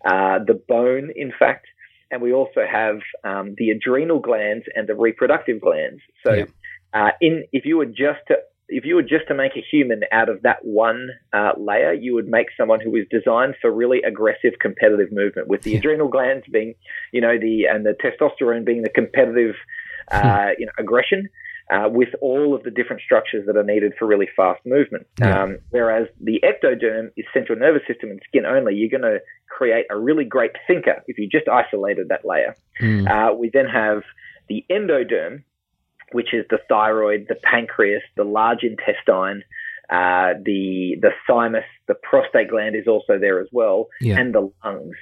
[0.06, 1.68] uh, the bone, in fact,
[2.12, 6.02] and we also have um, the adrenal glands and the reproductive glands.
[6.26, 6.46] So, Yeah.
[6.94, 8.36] uh, in if you were just to
[8.70, 12.14] if you were just to make a human out of that one uh, layer, you
[12.14, 15.80] would make someone who is designed for really aggressive competitive movement, with the Yeah.
[15.80, 16.74] adrenal glands being,
[17.14, 19.56] you know, the and the testosterone being the competitive,
[20.12, 21.30] uh, you know, aggression.
[21.70, 25.06] Uh, with all of the different structures that are needed for really fast movement.
[25.20, 25.44] Yeah.
[25.44, 28.74] Um, whereas the ectoderm is central nervous system and skin only.
[28.76, 32.56] You're going to create a really great thinker if you just isolated that layer.
[32.80, 33.06] Hmm.
[33.06, 34.04] Uh, we then have
[34.48, 35.44] the endoderm,
[36.14, 39.44] which is the thyroid, the pancreas, the large intestine,
[39.90, 44.18] uh, the the thymus, the prostate gland is also there as well, Yeah.
[44.20, 44.96] and the lungs.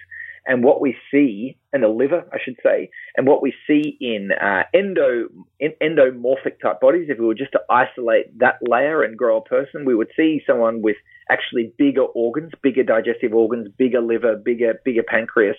[0.48, 4.32] And what we see, in the liver, I should say, and what we see in
[4.32, 5.28] uh, endo
[5.60, 9.42] in endomorphic type bodies, if we were just to isolate that layer and grow a
[9.42, 10.98] person, we would see someone with
[11.32, 15.58] actually bigger organs, bigger digestive organs, bigger liver, bigger bigger pancreas,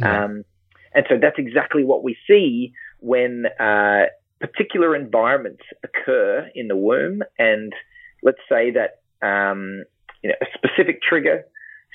[0.00, 0.24] Yeah.
[0.24, 0.44] um,
[0.94, 4.04] and so that's exactly what we see when uh,
[4.40, 7.22] particular environments occur in the womb.
[7.38, 7.72] And
[8.22, 9.84] let's say that um,
[10.22, 11.44] you know a specific trigger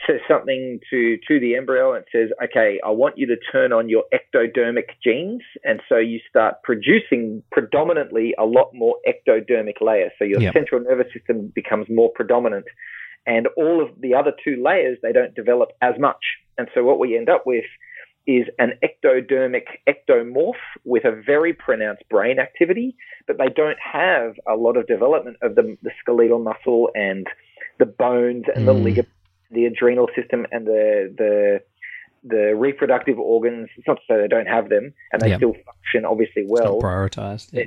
[0.06, 3.90] says something to to the embryo and says, "Okay, I want you to turn on
[3.90, 10.12] your ectodermic genes," and so you start producing predominantly a lot more ectodermic layers.
[10.20, 10.54] So your Yep.
[10.54, 12.66] central nervous system becomes more predominant,
[13.26, 16.24] and all of the other two layers they don't develop as much.
[16.58, 17.66] And so what we end up with
[18.28, 24.56] is an ectodermic ectomorph with a very pronounced brain activity, but they don't have a
[24.56, 27.26] lot of development of the, the skeletal muscle and
[27.80, 28.84] the bones and the Mm.
[28.84, 29.12] ligaments,
[29.52, 31.62] the adrenal system and the the
[32.24, 33.70] the reproductive organs.
[33.78, 35.38] It's not to say they don't have them, and they Yeah.
[35.38, 36.82] still function obviously well.
[36.82, 37.54] prioritized.
[37.54, 37.66] Yeah.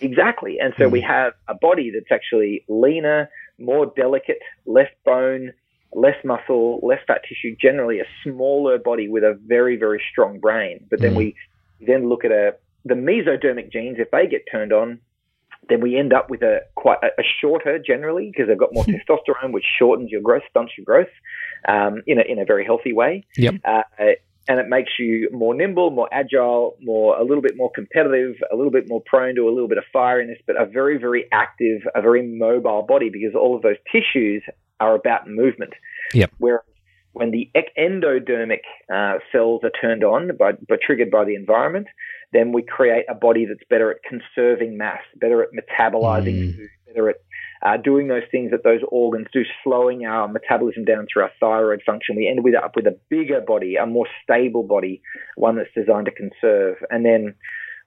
[0.00, 0.58] Exactly.
[0.60, 0.92] And so Mm.
[0.92, 3.28] we have a body that's actually leaner,
[3.58, 5.52] more delicate, less bone,
[5.92, 10.86] less muscle, less fat tissue, generally a smaller body with a very, very strong brain.
[10.88, 11.16] But then Mm.
[11.16, 11.34] we
[11.80, 12.54] then look at a,
[12.84, 15.00] the mesodermic genes, if they get turned on,
[15.68, 18.84] then we end up with a quite a, a shorter generally because they've got more
[18.86, 21.12] testosterone, which shortens your growth, stunts your growth
[21.68, 23.24] um, in, a, in a very healthy way.
[23.36, 23.56] Yep.
[23.64, 23.82] Uh,
[24.48, 28.56] and it makes you more nimble, more agile, more a little bit more competitive, a
[28.56, 31.82] little bit more prone to a little bit of firiness, but a very, very active,
[31.94, 34.42] a very mobile body because all of those tissues
[34.80, 35.74] are about movement.
[36.14, 36.32] Yep.
[36.38, 36.64] Whereas
[37.12, 38.60] when the endodermic
[38.92, 41.86] uh, cells are turned on by, by triggered by the environment,
[42.32, 46.56] then we create a body that's better at conserving mass, better at metabolizing Mm.
[46.56, 47.16] food, better at
[47.62, 51.82] uh, doing those things that those organs do, slowing our metabolism down through our thyroid
[51.84, 52.16] function.
[52.16, 55.02] We end with up with a bigger body, a more stable body,
[55.36, 56.76] one that's designed to conserve.
[56.90, 57.34] And then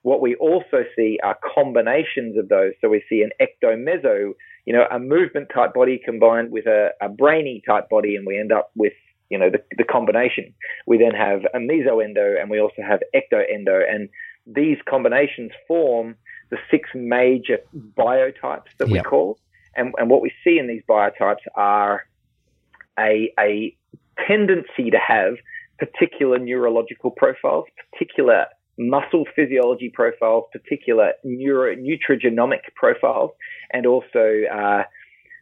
[0.02, 2.72] what we also see are combinations of those.
[2.80, 4.34] So we see an ectomeso,
[4.64, 8.38] you know, a movement type body combined with a, a brainy type body, and we
[8.38, 8.92] end up with
[9.34, 10.54] you know the, the combination.
[10.86, 14.08] We then have a mesoendo, and we also have ectoendo, and
[14.46, 16.14] these combinations form
[16.50, 17.58] the six major
[17.98, 19.38] biotypes that we call.
[19.74, 22.04] And, and what we see in these biotypes are
[22.96, 23.76] a, a
[24.28, 25.34] tendency to have
[25.80, 28.46] particular neurological profiles, particular
[28.78, 33.32] muscle physiology profiles, particular neuro, nutrigenomic profiles,
[33.72, 34.84] and also uh,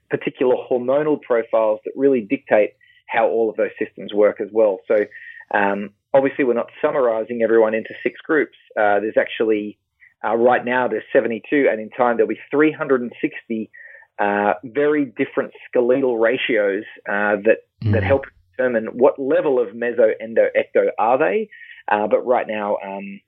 [0.08, 2.70] particular hormonal profiles that really dictate
[3.12, 4.78] how all of those systems work as well.
[4.88, 4.96] So,
[5.54, 8.56] um, obviously, we're not summarizing everyone into six groups.
[8.76, 9.78] Uh, there's actually
[10.24, 13.70] uh, right now there's 72, and in time there'll be 360
[14.18, 18.06] uh, very different skeletal ratios uh, that that Mm.
[18.06, 18.24] help
[18.56, 21.48] determine what level of meso, endo, ecto are they.
[21.88, 23.20] Uh, but right now, um,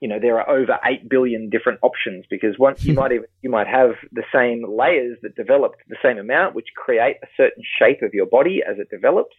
[0.00, 3.50] you know, there are over eight billion different options because once you might even you
[3.50, 8.02] might have the same layers that developed the same amount, which create a certain shape
[8.02, 9.36] of your body as it develops.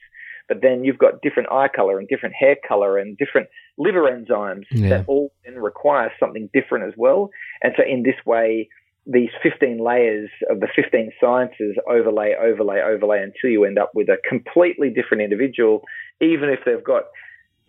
[0.47, 3.47] But then you've got different eye color and different hair color and different
[3.77, 4.89] liver enzymes Yeah.
[4.89, 7.29] that all then require something different as well.
[7.63, 8.67] And so in this way,
[9.07, 14.09] these 15 layers of the 15 sciences overlay, overlay, overlay until you end up with
[14.09, 15.83] a completely different individual,
[16.19, 17.03] even if they've got,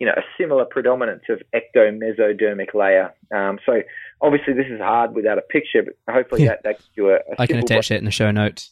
[0.03, 3.13] you know, a similar predominance of ecto-mesodermic layer.
[3.33, 3.83] Um, so
[4.19, 7.39] obviously this is hard without a picture, but hopefully that, that gives you a, a
[7.39, 8.71] I can attach that in the show notes.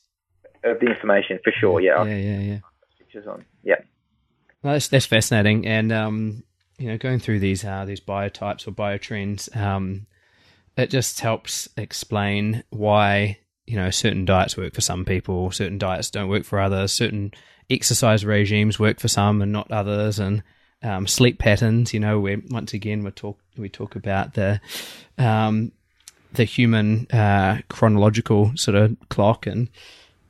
[0.66, 1.80] of the information for sure.
[1.80, 2.60] Yeah, yeah, yeah, yeah.
[3.00, 3.46] pictures on.
[3.64, 3.76] Yeah.
[4.62, 6.44] No, that's that's fascinating, and um,
[6.78, 10.08] you know, going through these uh, these biotypes or biotrends, um,
[10.76, 16.12] it just helps explain why you know certain diets work for some people, certain diets
[16.12, 17.32] don't work for others, certain
[17.70, 20.44] exercise regimes work for some and not others, and
[20.84, 21.94] um, sleep patterns.
[21.94, 24.60] You know, where once again we talk we talk about the
[25.18, 25.72] um,
[26.34, 29.70] the human uh, chronological sort of clock, and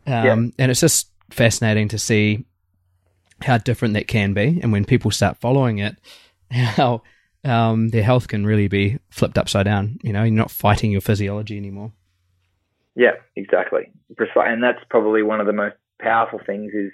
[0.08, 0.34] um, Yeah.
[0.34, 2.46] and it's just fascinating to see
[3.42, 5.96] how different that can be, and when people start following it,
[6.52, 7.02] how
[7.44, 10.00] um, their health can really be flipped upside down.
[10.04, 11.92] You know, you're not fighting your physiology anymore.
[12.96, 13.92] Yeah, exactly.
[14.36, 16.92] And that's probably one of the most powerful things is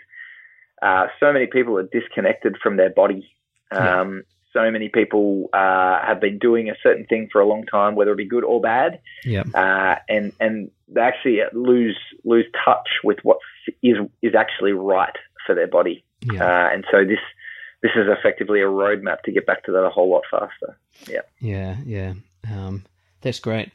[0.82, 3.28] uh, so many people are disconnected from their body.
[3.72, 4.02] Yeah.
[4.02, 7.96] Um, So many people uh, have been doing a certain thing for a long time,
[7.96, 12.88] whether it be good or bad, Yeah, uh, and and they actually lose lose touch
[13.04, 13.38] with what
[13.84, 16.04] is is actually right for their body.
[16.34, 17.20] yeah, Uh, and so this
[17.84, 20.76] this is effectively a roadmap to get back to that a whole lot faster.
[21.40, 22.14] yeah, yeah.
[22.52, 22.84] Um,
[23.22, 23.70] that's great.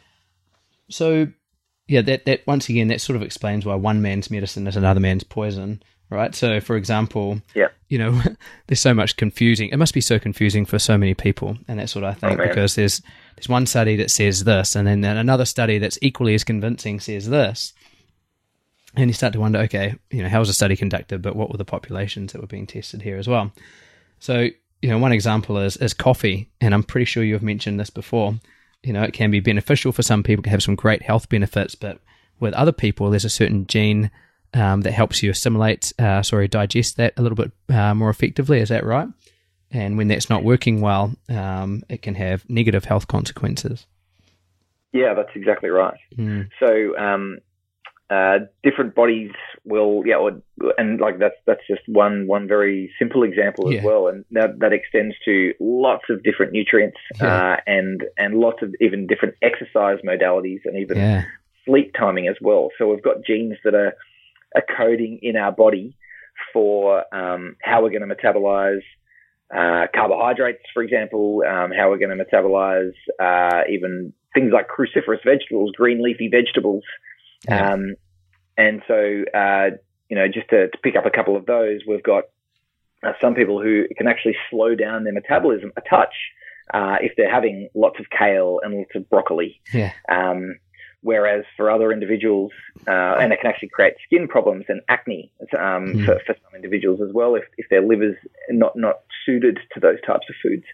[0.89, 1.29] So,
[1.87, 5.01] yeah, that that once again that sort of explains why one man's medicine is another
[5.01, 6.35] man's poison, right?
[6.35, 7.69] So, for example, Yeah.
[7.89, 8.21] you know,
[8.67, 9.71] there's so much confusing.
[9.71, 12.47] It must be so confusing for so many people, and that's what I think Oh,
[12.49, 13.03] because there's
[13.37, 17.29] there's one study that says this, and then, another study that's equally as convincing says
[17.29, 17.73] this,
[18.95, 21.51] and you start to wonder, okay, you know, how was the study conducted, but what
[21.51, 23.51] were the populations that were being tested here as well?
[24.19, 24.49] So,
[24.83, 28.35] you know, one example is is coffee, and I'm pretty sure you've mentioned this before.
[28.83, 31.75] You know, it can be beneficial for some people, can have some great health benefits,
[31.75, 32.01] but
[32.41, 34.11] with other people, there's a certain gene
[34.55, 38.59] um, that helps you assimilate, uh, sorry, digest that a little bit uh, more effectively.
[38.61, 39.09] Is that right?
[39.71, 43.87] And when that's not working well, um, it can have negative health consequences.
[44.93, 45.99] Yeah, that's exactly right.
[46.19, 46.51] Mm.
[46.61, 47.39] So um,
[48.11, 49.31] uh, different bodies
[49.65, 50.43] will, yeah, or,
[50.77, 53.85] and like that's that's just one one very simple example as Yeah.
[53.85, 57.55] well, and that that extends to lots of different nutrients Yeah.
[57.55, 61.25] uh, and and lots of even different exercise modalities and even Yeah.
[61.65, 62.69] sleep timing as well.
[62.77, 63.95] So we've got genes that are,
[64.55, 65.97] are coding in our body
[66.53, 68.83] for um, how we're going to metabolize
[69.55, 75.23] uh, carbohydrates, for example, um, how we're going to metabolize uh, even things like cruciferous
[75.25, 76.85] vegetables, green leafy vegetables.
[77.47, 77.73] Yeah.
[77.73, 77.95] Um,
[78.57, 79.77] and so, uh,
[80.09, 82.25] you know, just to, to pick up a couple of those, we've got
[83.03, 86.15] uh, some people who can actually slow down their metabolism a touch
[86.73, 89.61] uh, if they're having lots of kale and lots of broccoli.
[89.73, 89.93] Yeah.
[90.09, 90.57] Um,
[91.03, 92.51] whereas for other individuals,
[92.89, 96.05] uh, and it can actually create skin problems and acne um, Mm.
[96.05, 98.17] for, for some individuals as well if, if their liver's
[98.51, 98.97] not, not
[99.27, 100.65] suited to those types of foods.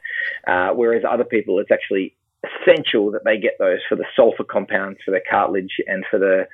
[0.46, 2.14] Uh, whereas other people, it's actually
[2.44, 6.46] essential that they get those for the sulfur compounds for their cartilage and for the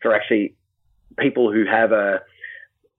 [0.00, 0.54] for actually
[1.18, 2.18] people who have uh,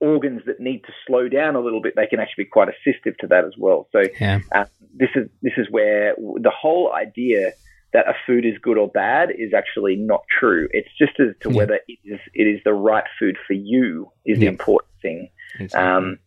[0.00, 1.94] organs that need to slow down a little bit.
[1.96, 3.88] They can actually be quite assistive to that as well.
[3.92, 4.40] So Yeah.
[4.54, 4.64] uh,
[4.94, 7.52] this is this is where the whole idea
[7.94, 10.68] that a food is good or bad is actually not true.
[10.72, 11.56] It's just as to Yeah.
[11.56, 15.30] whether it is it is the right food for you is the important thing.
[15.58, 15.88] Exactly.
[15.88, 16.18] Um,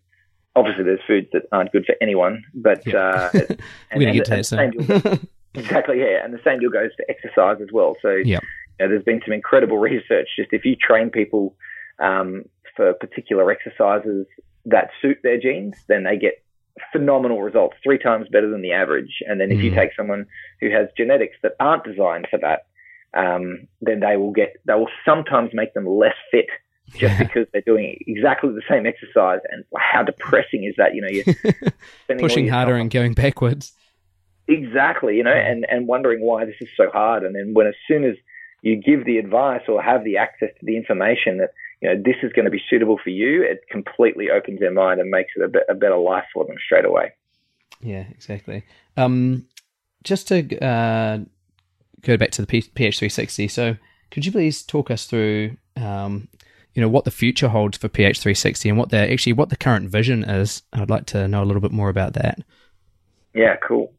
[0.55, 2.97] obviously, there's foods that aren't good for anyone, but Yeah.
[2.97, 3.31] uh,
[3.93, 5.27] gonna get to and that the same.
[5.55, 7.95] Exactly, yeah, and the same deal goes for exercise as well.
[8.01, 8.39] So, yeah.
[8.79, 10.29] you know, there's been some incredible research.
[10.37, 11.55] Just if you train people
[11.99, 12.43] um,
[12.75, 14.27] for particular exercises
[14.65, 16.43] that suit their genes, then they get
[16.91, 19.23] phenomenal results, three times better than the average.
[19.27, 19.75] And then if you Mm.
[19.75, 20.25] take someone
[20.59, 22.65] who has genetics that aren't designed for that,
[23.13, 26.47] um, then they will get they will sometimes make them less fit
[26.95, 29.39] just because they're doing exactly the same exercise.
[29.51, 30.95] And how depressing is that?
[30.95, 33.73] You know, you're Pushing harder and going backwards.
[34.47, 37.23] Exactly, you know, and, and wondering why this is so hard.
[37.23, 38.15] And then when as soon as
[38.61, 41.51] you give the advice or have the access to the information that,
[41.81, 44.99] you know, this is going to be suitable for you, it completely opens their mind
[44.99, 47.13] and makes it a, bit, a better life for them straight away.
[47.81, 48.63] Yeah, exactly.
[48.95, 49.47] Um,
[50.03, 51.19] just to uh,
[52.01, 53.77] go back to the P- PH360, so
[54.09, 56.27] could you please talk us through, um,
[56.73, 59.89] you know, what the future holds for PH360 and what the actually what the current
[59.89, 60.63] vision is?
[60.73, 62.39] I'd like to know a little bit more about that.
[63.33, 63.93] Yeah, cool.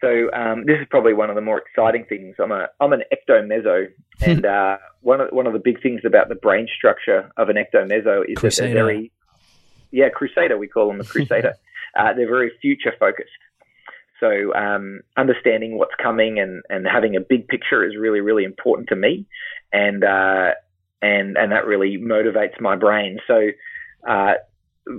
[0.00, 2.36] So um, this is probably one of the more exciting things.
[2.38, 3.88] I'm a I'm an ectomeso,
[4.20, 7.56] and uh, one of one of the big things about the brain structure of an
[7.56, 8.68] ectomeso is Crusader.
[8.68, 9.12] that they're very
[9.90, 10.56] yeah crusader.
[10.56, 11.54] We call them a crusader.
[11.96, 13.30] uh, they're very future focused.
[14.20, 18.88] So um, understanding what's coming and, and having a big picture is really really important
[18.90, 19.26] to me,
[19.72, 20.52] and uh,
[21.02, 23.18] and and that really motivates my brain.
[23.26, 23.50] So.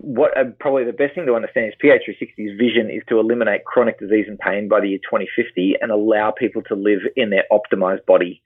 [0.02, 4.00] What uh, probably the best thing to understand is PH360's vision is to eliminate chronic
[4.00, 8.06] disease and pain by the year 2050 and allow people to live in their optimized
[8.06, 8.42] body.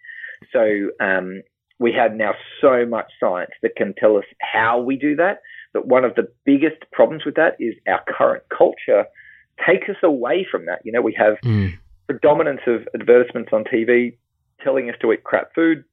[0.52, 1.41] So um,
[1.80, 5.39] we have now so much science that can tell us how we do that.
[5.74, 9.06] But one of the biggest problems with that is our current culture
[9.66, 10.80] takes us away from that.
[10.84, 11.74] You know, we have Mm.
[12.08, 14.18] predominance of advertisements on TV
[14.62, 15.84] telling us to eat crap food.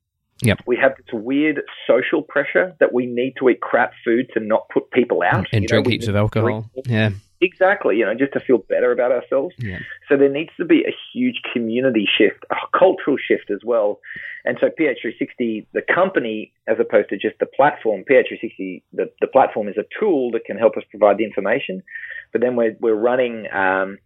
[0.43, 0.61] Yep.
[0.67, 4.69] We have this weird social pressure that we need to eat crap food to not
[4.71, 6.67] put people out And You know, drink we heaps of alcohol.
[6.75, 7.11] drink- Yeah.
[7.43, 9.55] Exactly, you know, just to feel better about ourselves.
[9.59, 9.79] Yeah.
[10.11, 13.99] So there needs to be a huge community shift, a cultural shift as well.
[14.45, 19.69] And so PH360, the company, as opposed to just the platform, PH360, the, the platform
[19.69, 21.83] is a tool that can help us provide the information.
[22.33, 23.97] But then we're, we're running, um,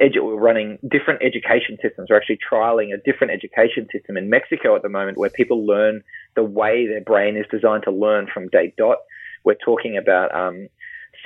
[0.00, 2.08] edu- we're running different education systems.
[2.10, 6.02] We're actually trialing a different education system in Mexico at the moment where people learn
[6.36, 8.98] the way their brain is designed to learn from day dot.
[9.44, 10.68] We're talking about, um,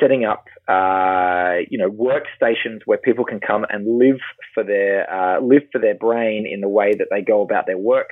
[0.00, 4.18] setting up, uh, you know, workstations where people can come and live
[4.52, 7.78] for their uh, live for their brain in the way that they go about their
[7.78, 8.08] work,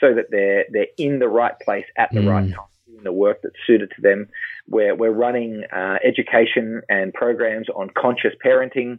[0.00, 2.54] so that they're they're in the right place at the right Mm.
[2.54, 4.28] time, doing the work that's suited to them.
[4.66, 8.98] We're we're running uh, education and programs on conscious parenting.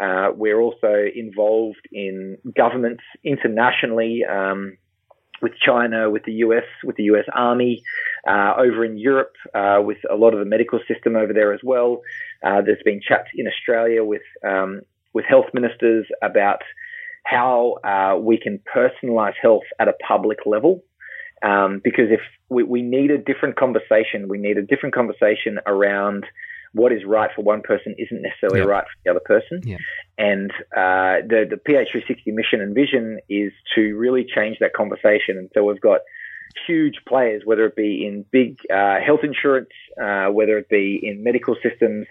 [0.00, 4.22] Uh, we're also involved in governments internationally.
[4.24, 4.76] Um,
[5.42, 7.82] with China, with the US, with the US Army,
[8.28, 11.60] uh, over in Europe, uh, with a lot of the medical system over there as
[11.64, 12.00] well.
[12.44, 14.82] Uh, there's been chats in Australia with um,
[15.12, 16.60] with health ministers about
[17.24, 20.82] how uh, we can personalise health at a public level.
[21.42, 26.24] Um, because if we, we need a different conversation, we need a different conversation around
[26.74, 28.68] what is right for one person isn't necessarily Yep.
[28.68, 29.60] right for the other person.
[29.64, 29.80] Yep.
[30.18, 35.36] And uh, the the PH360 mission and vision is to really change that conversation.
[35.38, 36.00] And so we've got
[36.66, 39.70] huge players, whether it be in big uh, health insurance,
[40.02, 42.06] uh, whether it be in medical systems.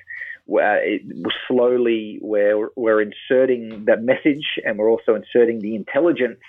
[0.45, 1.03] Where it,
[1.47, 6.39] slowly we're we're inserting that message, and we're also inserting the intelligence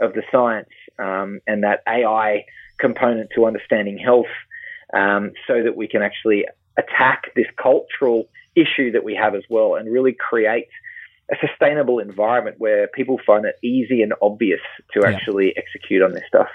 [0.00, 2.44] of the science um, and that AI
[2.78, 4.26] component to understanding health
[4.94, 6.44] um, so that we can actually
[6.78, 10.68] attack this cultural issue that we have as well and really create
[11.30, 14.60] a sustainable environment where people find it easy and obvious
[14.92, 15.10] to Yeah.
[15.10, 16.48] actually execute on this stuff.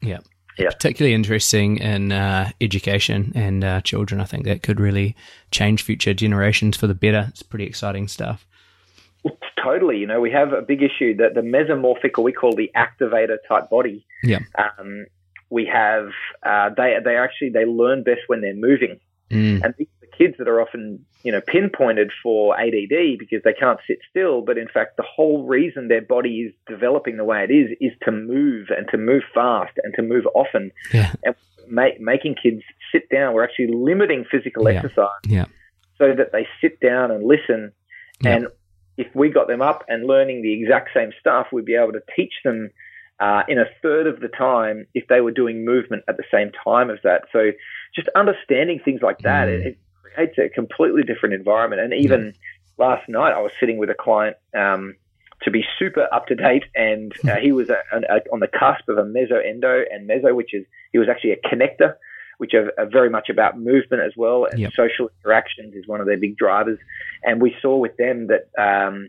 [0.00, 0.18] Yeah.
[0.58, 0.70] Yeah.
[0.70, 4.20] Particularly interesting in uh, education and uh, children.
[4.20, 5.16] I think that could really
[5.50, 7.26] change future generations for the better.
[7.30, 8.46] It's pretty exciting stuff.
[9.62, 9.96] Totally.
[9.98, 13.38] You know, we have a big issue that the mesomorphic, or we call the activator
[13.48, 14.04] type body.
[14.22, 14.40] Yeah.
[14.58, 15.06] Um,
[15.50, 16.10] we have
[16.44, 19.00] uh, they they actually they learn best when they're moving,
[19.30, 19.62] Mm.
[19.64, 23.54] and these are the kids that are often you know pinpointed for ADD because they
[23.54, 24.42] can't sit still.
[24.42, 27.92] But in fact, the whole reason their body is developing the way it is is
[28.04, 30.70] to move and to move fast and to move often.
[30.92, 31.12] Yeah.
[31.24, 31.34] And
[31.68, 32.62] ma- making kids
[32.92, 34.76] sit down, we're actually limiting physical Yeah.
[34.78, 35.46] exercise Yeah.
[35.98, 37.72] so that they sit down and listen.
[38.24, 38.48] And
[38.96, 42.02] if we got them up and learning the exact same stuff, we'd be able to
[42.14, 42.70] teach them
[43.20, 46.50] uh, in a third of the time if they were doing movement at the same
[46.64, 47.22] time as that.
[47.32, 47.50] So
[47.94, 49.52] just understanding things like that, Mm.
[49.52, 51.80] it, it creates a completely different environment.
[51.82, 52.34] And even
[52.78, 54.96] last night, I was sitting with a client um,
[55.42, 58.88] to be super up to date, and uh, he was a, a, on the cusp
[58.88, 61.94] of a mesoendo and meso, which is he was actually a connector.
[62.38, 64.72] Which are, are very much about movement as well, and Yep.
[64.74, 66.80] social interactions is one of their big drivers.
[67.22, 69.08] And we saw with them that um,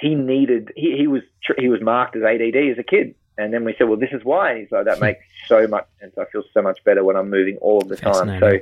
[0.00, 1.22] he needed he, he was
[1.58, 4.24] he was marked as ADD as a kid, and then we said, well, this is
[4.24, 4.52] why.
[4.52, 6.14] And he's like, that makes so much sense.
[6.18, 8.40] I feel so much better when I'm moving all of the time.
[8.40, 8.58] So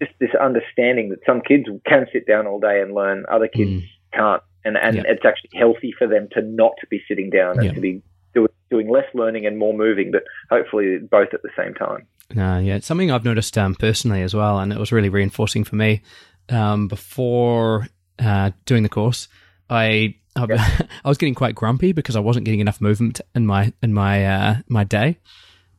[0.00, 3.70] just this understanding that some kids can sit down all day and learn, other kids
[3.70, 3.88] Mm.
[4.12, 7.80] can't, and and it's actually healthy for them to not be sitting down and to
[7.80, 8.02] be
[8.34, 12.06] doing doing less learning and more moving, but hopefully both at the same time.
[12.34, 15.62] No, yeah, it's something I've noticed um, personally as well, and it was really reinforcing
[15.64, 16.02] for me.
[16.48, 17.86] Um, before
[18.18, 19.28] uh, doing the course,
[19.70, 20.44] I I,
[21.04, 24.24] I was getting quite grumpy because I wasn't getting enough movement in my in my
[24.26, 25.18] uh, my day,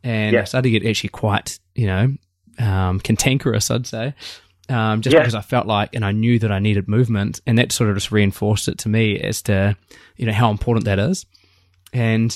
[0.03, 2.14] and I started to get actually quite you know
[2.60, 4.14] um, cantankerous, I'd say.
[4.68, 5.20] Um, just Yeah.
[5.20, 7.95] because I felt like, and I knew that I needed movement, and that sort of
[7.97, 9.78] just reinforced it to me as to,
[10.18, 11.26] you know, how important that is.
[11.93, 12.36] And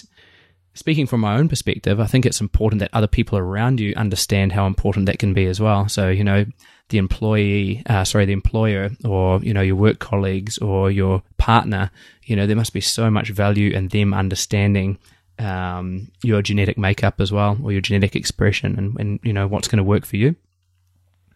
[0.76, 4.52] speaking from my own perspective, I think it's important that other people around you understand
[4.52, 5.90] how important that can be as well.
[5.90, 6.46] So, you know,
[6.90, 11.92] the employee, uh, sorry, the employer or, you know, your work colleagues or your partner,
[12.24, 14.98] you know, there must be so much value in them understanding
[15.40, 19.68] um, your genetic makeup as well or your genetic expression and, and you know, what's
[19.68, 20.36] going to work for you.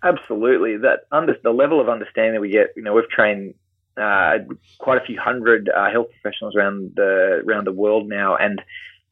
[0.03, 2.73] Absolutely, that under, the level of understanding we get.
[2.75, 3.53] You know, we've trained
[3.95, 4.39] uh,
[4.77, 8.61] quite a few hundred uh, health professionals around the around the world now, and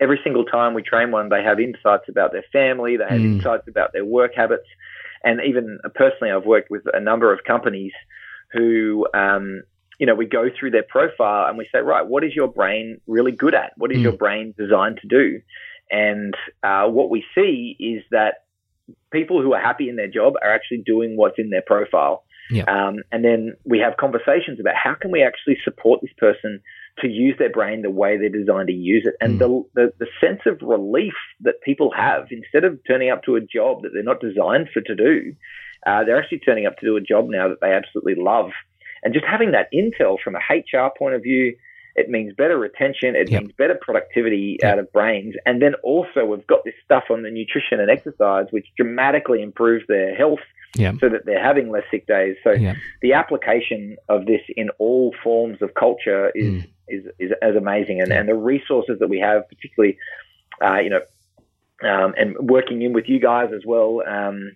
[0.02, 3.36] every single time we train one, they have insights about their family, they have Mm.
[3.36, 4.68] insights about their work habits,
[5.24, 7.94] and even personally, I've worked with a number of companies
[8.54, 9.08] who.
[9.14, 9.64] Um,
[10.00, 13.00] you know, we go through their profile and we say, right, what is your brain
[13.06, 13.72] really good at?
[13.78, 14.04] What is Mm.
[14.04, 15.40] your brain designed to do?
[15.92, 18.46] And uh, what we see is that
[19.12, 22.24] people who are happy in their job are actually doing what's in their profile.
[22.50, 22.64] Yeah.
[22.64, 26.62] Um, and then we have conversations about how can we actually support this person
[27.00, 29.16] to use their brain the way they're designed to use it.
[29.22, 33.36] And the, the, the sense of relief that people have instead of turning up to
[33.36, 35.34] a job that they're not designed for to do,
[35.88, 38.52] uh, they're actually turning up to do a job now that they absolutely love.
[39.04, 41.56] And just having that intel from a HR point of view,
[41.96, 43.16] it means better retention.
[43.16, 43.42] It Yep.
[43.42, 44.72] means better productivity Yep.
[44.74, 45.36] out of brains.
[45.46, 49.86] And then also we've got this stuff on the nutrition and exercise, which dramatically improves
[49.88, 50.40] their health
[51.02, 52.38] so that they're having less sick days.
[52.46, 52.52] So
[53.02, 56.68] the application of this in all forms of culture is, Mm.
[56.92, 58.02] Is, is, is amazing.
[58.02, 59.98] And, and the resources that we have, particularly,
[60.64, 61.02] uh, you know,
[61.84, 64.02] um, and working in with you guys as well.
[64.08, 64.52] Um,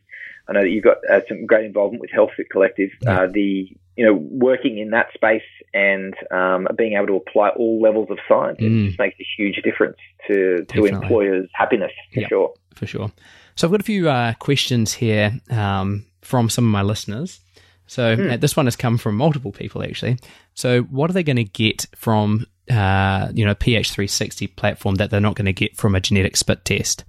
[0.48, 2.92] I know that you've got uh, some great involvement with Health Fit Collective.
[3.02, 3.22] Yeah.
[3.22, 5.42] Uh, the you know working in that space
[5.74, 8.88] and um, being able to apply all levels of science it Mm.
[8.88, 9.96] just makes a huge difference
[10.28, 12.28] to to employers' happiness for Yeah.
[12.28, 12.54] sure.
[12.76, 13.12] for sure.
[13.56, 17.40] So I've got a few uh, questions here um, from some of my listeners.
[17.88, 18.32] So Hmm.
[18.32, 20.18] uh, this one has come from multiple people actually.
[20.54, 25.22] So what are they going to get from uh, you know PH360 platform that they're
[25.22, 27.04] not going to get from a genetic spit test?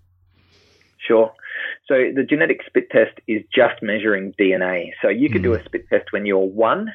[0.99, 1.33] Sure.
[1.89, 4.91] So the genetic spit test is just measuring DNA.
[5.01, 6.93] So you could do a spit test when you're one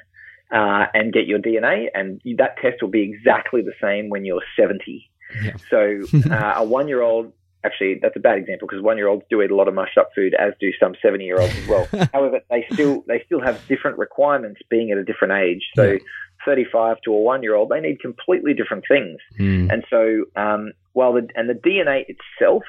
[0.51, 4.43] uh, and get your DNA, and that test will be exactly the same when you're
[4.59, 5.09] 70.
[5.45, 5.53] Yeah.
[5.69, 7.32] So uh, a one-year-old,
[7.64, 10.34] actually, that's a bad example because one-year-olds do eat a lot of mushed up food,
[10.36, 11.88] as do some 70-year-olds as well.
[12.14, 15.64] However, they still they still have different requirements being at a different age.
[15.76, 15.91] So.
[15.91, 15.97] Yeah.
[16.43, 19.20] 35 to a one year old, they need completely different things.
[19.39, 19.72] Mm.
[19.72, 22.64] And so, um, while the and the DNA itself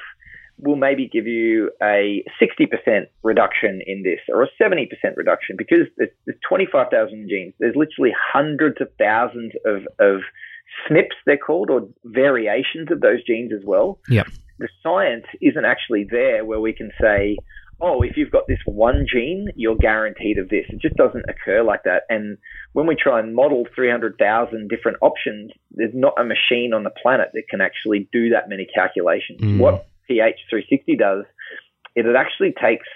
[0.59, 6.11] will maybe give you a 60% reduction in this or a 70% reduction because there's,
[6.25, 7.53] there's 25,000 genes.
[7.59, 10.21] There's literally hundreds of thousands of, of
[10.89, 13.99] SNPs, they're called, or variations of those genes as well.
[14.09, 14.27] Yep.
[14.59, 17.37] The science isn't actually there where we can say,
[17.81, 20.65] oh, if you've got this one gene, you're guaranteed of this.
[20.69, 22.03] It just doesn't occur like that.
[22.09, 22.37] And
[22.71, 27.29] when we try and model 300,000 different options, there's not a machine on the planet
[27.33, 29.41] that can actually do that many calculations.
[29.41, 29.59] Mm.
[29.59, 31.25] What pH 360 does
[31.95, 32.87] is it actually takes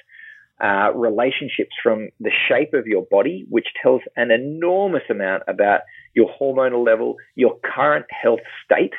[0.63, 5.81] uh, relationships from the shape of your body, which tells an enormous amount about
[6.15, 8.93] your hormonal level, your current health state,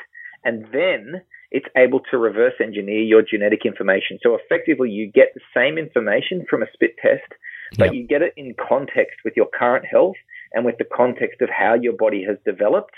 [0.45, 4.19] and then it's able to reverse engineer your genetic information.
[4.23, 7.33] So effectively, you get the same information from a spit test,
[7.79, 7.95] but Yep.
[7.95, 10.17] you get it in context with your current health
[10.53, 12.95] and with the context of how your body has developed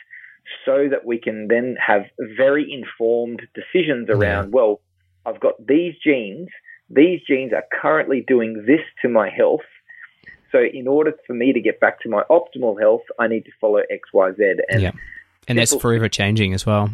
[0.64, 4.80] so that we can then have very informed decisions around, well,
[5.26, 6.48] I've got these genes.
[6.88, 9.60] These genes are currently doing this to my health.
[10.50, 13.52] So in order for me to get back to my optimal health, I need to
[13.60, 14.54] follow X, Y, Z.
[14.68, 14.92] And Yeah.
[15.46, 16.90] And that's forever changing as well.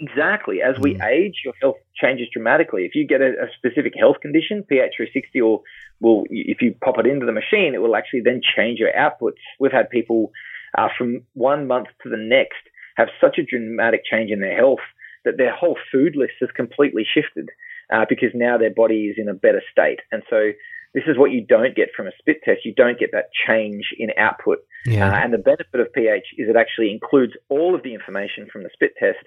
[0.00, 0.60] Exactly.
[0.60, 1.08] As we Mm.
[1.08, 2.84] age, your health changes dramatically.
[2.84, 5.62] If you get a, a specific health condition, pH360 or
[6.00, 9.38] will, if you pop it into the machine, it will actually then change your outputs.
[9.60, 10.32] We've had people
[10.76, 12.62] uh, from one month to the next
[12.96, 14.84] have such a dramatic change in their health
[15.24, 17.50] that their whole food list has completely shifted
[17.92, 20.00] uh, because now their body is in a better state.
[20.12, 20.50] And so
[20.92, 22.64] this is what you don't get from a spit test.
[22.64, 24.58] You don't get that change in output.
[24.86, 25.10] Yeah.
[25.10, 28.62] Uh, and the benefit of pH is it actually includes all of the information from
[28.62, 29.24] the spit test,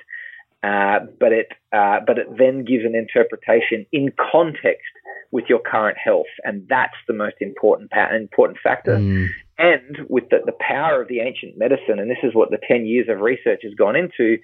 [0.64, 4.92] uh, but it uh, but it then gives an interpretation in context
[5.32, 8.96] with your current health, and that's the most important pa- important factor.
[8.98, 9.28] Mm.
[9.60, 12.86] And with the, the power of the ancient medicine, and this is what the ten
[12.86, 14.38] years of research has gone into.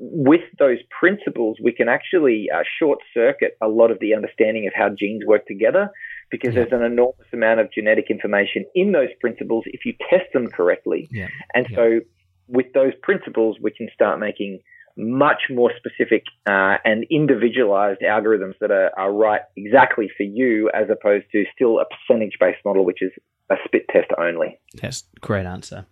[0.00, 4.72] With those principles, we can actually uh, short circuit a lot of the understanding of
[4.72, 5.90] how genes work together
[6.30, 6.60] because Yeah.
[6.62, 11.08] there's an enormous amount of genetic information in those principles if you test them correctly.
[11.10, 11.26] Yeah.
[11.52, 11.76] And Yeah.
[11.76, 12.00] so,
[12.46, 14.60] with those principles, we can start making
[14.98, 20.88] much more specific uh, and individualized algorithms that are, are right exactly for you, as
[20.90, 23.12] opposed to still a percentage based model, which is
[23.50, 24.58] a spit test only.
[24.82, 25.86] That's a great answer.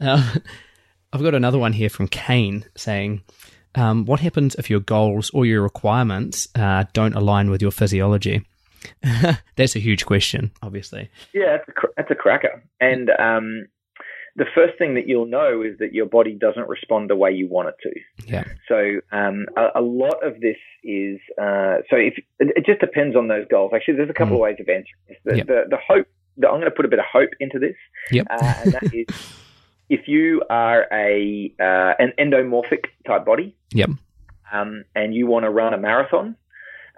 [0.00, 0.34] Uh,
[1.12, 3.22] I've got another one here from Kane saying,
[3.74, 8.46] um, "What happens if your goals or your requirements uh, don't align with your physiology?"
[9.56, 11.10] That's a huge question, obviously.
[11.32, 12.64] Yeah, that's a, cr- that's a cracker.
[12.80, 13.66] And um,
[14.36, 17.46] the first thing that you'll know is that your body doesn't respond the way you
[17.48, 18.00] want it to.
[18.32, 18.44] Yeah.
[18.68, 23.14] So um, a, a lot of this is uh, so if it, it just depends
[23.16, 23.72] on those goals.
[23.74, 25.18] Actually, there's a couple of ways of answering this.
[25.24, 25.46] The, Yep.
[25.46, 26.06] the, the hope.
[26.38, 27.76] The, I'm going to put a bit of hope into this,
[28.10, 28.26] Yep.
[28.30, 29.06] uh, and that is
[29.90, 33.90] if you are a uh, an endomorphic type body, Yep.
[34.50, 36.36] um, and you want to run a marathon,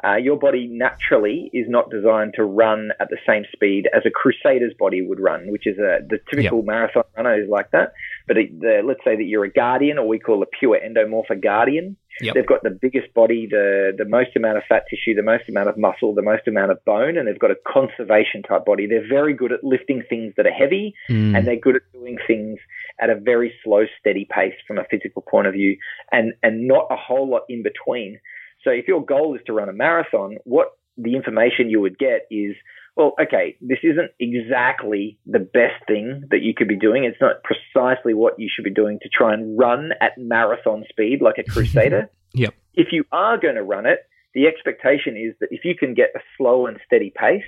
[0.06, 4.10] uh, your body naturally is not designed to run at the same speed as a
[4.10, 7.92] crusader's body would run, which is a the typical marathon runner is like that.
[8.26, 11.14] But it, the, let's say that you're a guardian, or we call a pure endomorph
[11.14, 11.96] endomorphic guardian.
[12.20, 12.34] Yep.
[12.34, 15.68] They've got the biggest body, the the most amount of fat tissue, the most amount
[15.68, 18.86] of muscle, the most amount of bone, and they've got a conservation type body.
[18.86, 21.36] They're very good at lifting things that are heavy, Mm.
[21.36, 22.58] and they're good at doing things
[23.00, 25.76] at a very slow, steady pace from a physical point of view,
[26.12, 28.20] and and not a whole lot in between.
[28.64, 32.26] So if your goal is to run a marathon, what the information you would get
[32.30, 32.54] is,
[32.96, 37.04] well, okay, this isn't exactly the best thing that you could be doing.
[37.04, 41.20] It's not precisely what you should be doing to try and run at marathon speed
[41.20, 42.10] like a crusader.
[42.32, 42.54] Yep.
[42.74, 44.00] If you are going to run it,
[44.34, 47.42] the expectation is that if you can get a slow and steady pace,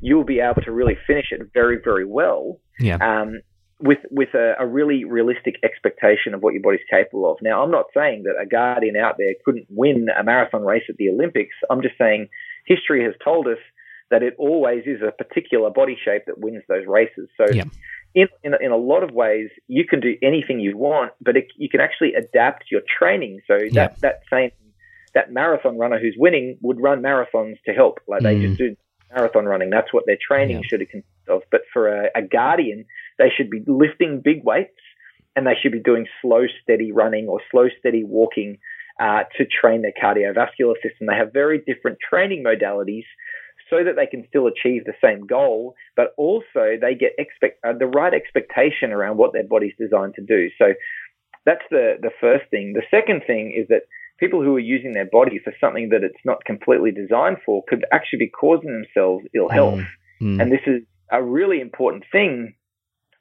[0.00, 2.96] you'll be able to really finish it very, very well Yeah.
[2.96, 3.40] um,
[3.80, 7.38] with with a, a really realistic expectation of what your body's capable of.
[7.42, 10.96] Now, I'm not saying that a guardian out there couldn't win a marathon race at
[10.96, 11.54] the Olympics.
[11.70, 12.28] I'm just saying
[12.66, 13.58] history has told us
[14.10, 17.28] that it always is a particular body shape that wins those races.
[17.36, 17.46] So.
[17.52, 17.64] Yeah.
[18.16, 21.48] In, in, in a lot of ways, you can do anything you want, but it,
[21.56, 23.40] you can actually adapt your training.
[23.48, 23.88] So that, Yeah.
[24.02, 24.52] that same
[25.14, 27.98] that marathon runner who's winning would run marathons to help.
[28.06, 28.42] Like they Mm.
[28.42, 28.76] just do
[29.12, 29.70] marathon running.
[29.70, 30.62] That's what their training Yeah.
[30.68, 31.42] should consist of.
[31.50, 32.84] But for a, a guardian,
[33.18, 34.80] they should be lifting big weights
[35.36, 38.58] and they should be doing slow, steady running or slow, steady walking
[39.00, 41.06] uh, to train their cardiovascular system.
[41.08, 43.04] They have very different training modalities
[43.70, 47.72] so that they can still achieve the same goal, but also they get expect uh,
[47.76, 50.48] the right expectation around what their body's designed to do.
[50.58, 50.74] So
[51.44, 52.74] that's the the first thing.
[52.74, 53.82] The second thing is that
[54.18, 57.84] people who are using their body for something that it's not completely designed for could
[57.92, 59.80] actually be causing themselves ill health.
[60.20, 60.40] Mm.
[60.40, 62.54] And this is a really important thing,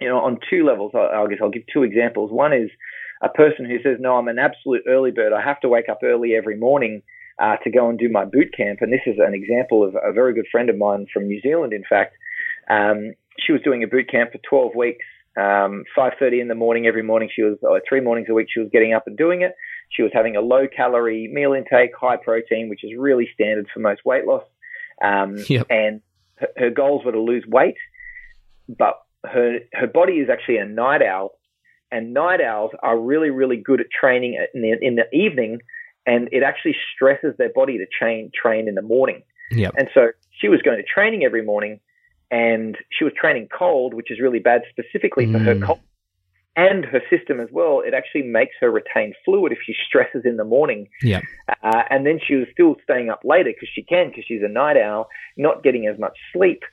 [0.04, 0.92] you know, on two levels.
[0.94, 2.32] I, I guess I'll give two examples.
[2.32, 2.70] One is
[3.24, 5.32] a person who says, "No, I'm an absolute early bird.
[5.32, 7.02] I have to wake up early every morning
[7.40, 10.12] uh, to go and do my boot camp." And this is an example of a
[10.12, 11.72] very good friend of mine from New Zealand.
[11.72, 12.16] In fact,
[12.70, 15.06] um, she was doing a boot camp for 12 weeks.
[15.38, 17.30] Um, 5:30 in the morning every morning.
[17.34, 18.48] She was or three mornings a week.
[18.54, 19.56] She was getting up and doing it.
[19.90, 23.80] She was having a low calorie meal intake, high protein, which is really standard for
[23.80, 24.44] most weight loss.
[25.02, 25.68] Um, Yep.
[25.70, 26.02] And
[26.36, 27.78] her, her goals were to lose weight,
[28.68, 31.32] but her her body is actually a night owl,
[31.92, 35.60] and night owls are really really good at training in the in the evening,
[36.06, 39.24] and it actually stresses their body to train train in the morning.
[39.52, 39.74] Yep.
[39.78, 40.08] And so
[40.40, 41.80] she was going to training every morning,
[42.32, 45.64] and she was training cold, which is really bad specifically for her Mm.
[45.66, 45.80] cold
[46.56, 47.82] and her system as well.
[47.86, 50.88] It actually makes her retain fluid if she stresses in the morning.
[51.02, 51.24] Yep.
[51.64, 54.48] Uh, and then she was still staying up later because she can, because she's a
[54.48, 56.64] night owl, not getting as much sleep.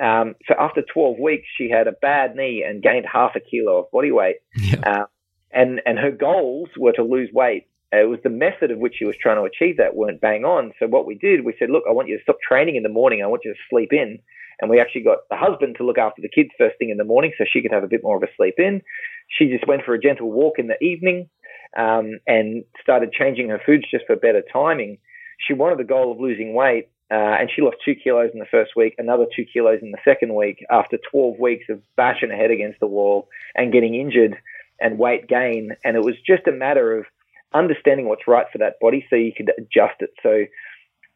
[0.00, 3.78] Um, so after 12 weeks, she had a bad knee and gained half a kilo
[3.78, 4.36] of body weight.
[4.56, 4.86] Yep.
[4.86, 5.04] Uh,
[5.52, 7.68] and and her goals were to lose weight.
[7.92, 10.72] It was the method of which she was trying to achieve that weren't bang on.
[10.80, 12.88] So what we did, we said, look, I want you to stop training in the
[12.88, 13.22] morning.
[13.22, 14.18] I want you to sleep in.
[14.60, 17.04] And we actually got the husband to look after the kids first thing in the
[17.04, 18.82] morning so she could have a bit more of a sleep in.
[19.28, 21.28] She just went for a gentle walk in the evening
[21.76, 24.98] um, and started changing her foods just for better timing.
[25.38, 28.46] She wanted the goal of losing weight, uh, and she lost two kilos in the
[28.50, 32.36] first week, another two kilos in the second week after 12 weeks of bashing her
[32.36, 34.36] head against the wall and getting injured
[34.80, 35.70] and weight gain.
[35.84, 37.04] And it was just a matter of
[37.52, 40.10] understanding what's right for that body so you could adjust it.
[40.22, 40.44] So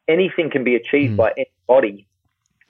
[0.07, 1.17] anything can be achieved Mm.
[1.17, 2.07] by any body.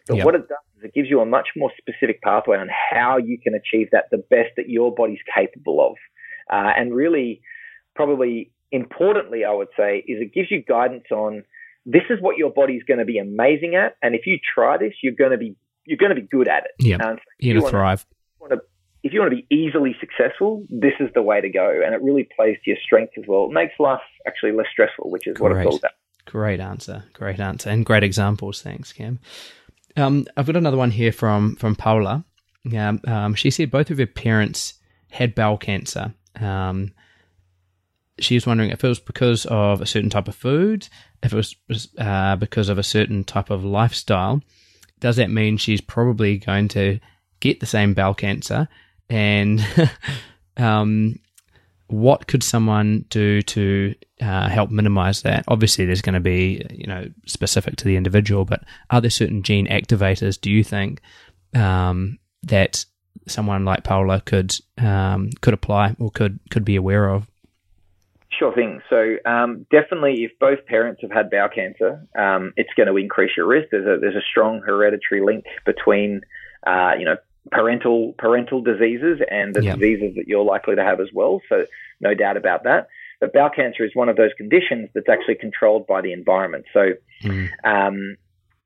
[0.06, 0.24] But Yep.
[0.24, 3.36] what it does is it gives you a much more specific pathway on how you
[3.38, 5.96] can achieve that the best that your body's capable of.
[6.50, 7.42] Uh, and really,
[7.94, 11.44] probably importantly, I would say, is it gives you guidance on
[11.87, 13.97] this is what your body's going to be amazing at.
[14.03, 16.64] And if you try this, you're going to be you're going to be good at
[16.64, 16.85] it.
[16.85, 17.01] Yep.
[17.01, 18.07] Um, so You're going to thrive.
[18.41, 18.61] want to
[19.03, 22.03] if you want to be easily successful, this is the way to go, and it
[22.03, 23.47] really plays to your strength as well.
[23.47, 25.66] It makes life actually less stressful, which is what it's Great.
[25.66, 25.93] all about.
[26.26, 27.05] Great answer.
[27.14, 27.70] Great answer.
[27.70, 28.61] And great examples.
[28.61, 29.18] Thanks, Cam.
[29.97, 32.24] Um, I've got another one here from, from Paula.
[32.76, 34.74] Um, um, she said both of her parents
[35.11, 36.12] had bowel cancer.
[36.39, 36.93] Um,
[38.20, 40.88] she was wondering if it was because of a certain type of food,
[41.22, 41.36] if it
[41.68, 44.42] was uh, because of a certain type of lifestyle.
[45.00, 46.98] Does that mean she's probably going to
[47.40, 48.68] get the same bowel cancer?
[49.08, 49.64] And
[50.56, 51.18] um,
[51.86, 55.44] what could someone do to uh, help minimize that?
[55.48, 59.42] Obviously, there's going to be you know specific to the individual, but are there certain
[59.42, 60.40] gene activators?
[60.40, 61.00] Do you think
[61.54, 62.84] um, that
[63.26, 67.28] someone like Paula could um, could apply or could could be aware of?
[68.39, 68.80] Sure thing.
[68.89, 73.32] So um, definitely, if both parents have had bowel cancer, um, it's going to increase
[73.36, 73.68] your risk.
[73.72, 76.20] There's a there's a strong hereditary link between
[76.66, 77.16] uh, you know
[77.51, 79.74] parental parental diseases and the Yeah.
[79.74, 81.41] diseases that you're likely to have as well.
[81.49, 81.64] So
[82.01, 82.86] no doubt about that.
[83.20, 86.66] But bowel cancer is one of those conditions that's actually controlled by the environment.
[86.72, 86.93] So
[87.24, 87.49] Mm.
[87.64, 88.16] um,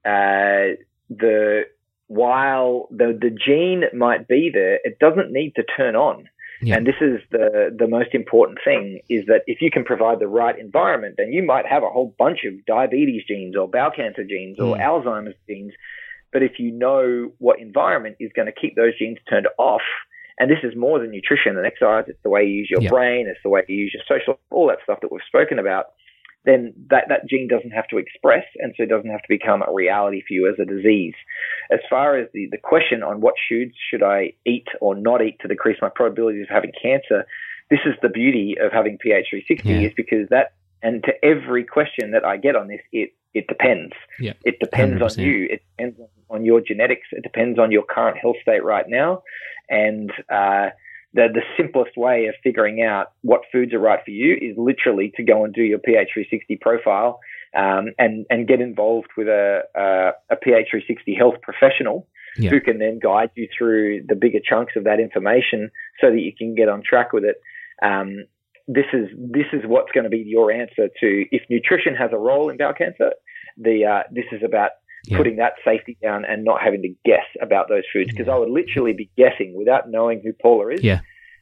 [0.04, 0.76] uh,
[1.08, 1.62] the
[2.08, 6.28] while the the gene might be there, it doesn't need to turn on.
[6.62, 6.76] Yeah.
[6.76, 10.28] And this is the the most important thing is that if you can provide the
[10.28, 14.24] right environment, then you might have a whole bunch of diabetes genes or bowel cancer
[14.24, 14.80] genes or Mm.
[14.80, 15.72] Alzheimer's genes.
[16.32, 19.82] But if you know what environment is going to keep those genes turned off,
[20.38, 22.88] and this is more than nutrition and exercise, it's the way you use your Yeah.
[22.88, 25.86] brain, it's the way you use your social, all that stuff that we've spoken about
[26.44, 29.62] then that, that gene doesn't have to express and so it doesn't have to become
[29.62, 31.14] a reality for you as a disease.
[31.70, 35.38] As far as the, the question on what foods should I eat or not eat
[35.42, 37.26] to decrease my probability of having cancer,
[37.70, 39.88] this is the beauty of having PH360 Yeah.
[39.88, 43.92] is because that, and to every question that I get on this, it, it depends.
[44.18, 44.32] Yeah.
[44.44, 45.18] It depends 100%.
[45.18, 45.48] on you.
[45.48, 47.06] It depends on, on your genetics.
[47.12, 49.22] It depends on your current health state right now.
[49.70, 50.70] And, uh,
[51.14, 55.12] the, the simplest way of figuring out what foods are right for you is literally
[55.16, 57.20] to go and do your PH360 profile
[57.56, 62.06] um, and and get involved with a, a, a PH360 health professional
[62.38, 62.50] Yeah.
[62.50, 66.32] who can then guide you through the bigger chunks of that information so that you
[66.34, 67.36] can get on track with it.
[67.82, 68.24] Um,
[68.68, 72.16] this is this is what's going to be your answer to if nutrition has a
[72.16, 73.10] role in bowel cancer.
[73.58, 74.70] The uh, this is about
[75.06, 75.16] Yeah.
[75.16, 78.50] putting that safety down and not having to guess about those foods because I would
[78.50, 80.84] literally be guessing without knowing who Paula is.
[80.84, 81.00] Yeah,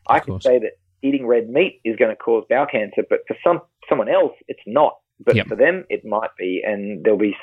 [0.08, 3.36] I could say that eating red meat is going to cause bowel cancer, but for
[3.44, 4.96] some someone else, it's not.
[5.22, 5.48] But Yep.
[5.48, 7.36] for them, it might be, and there'll be.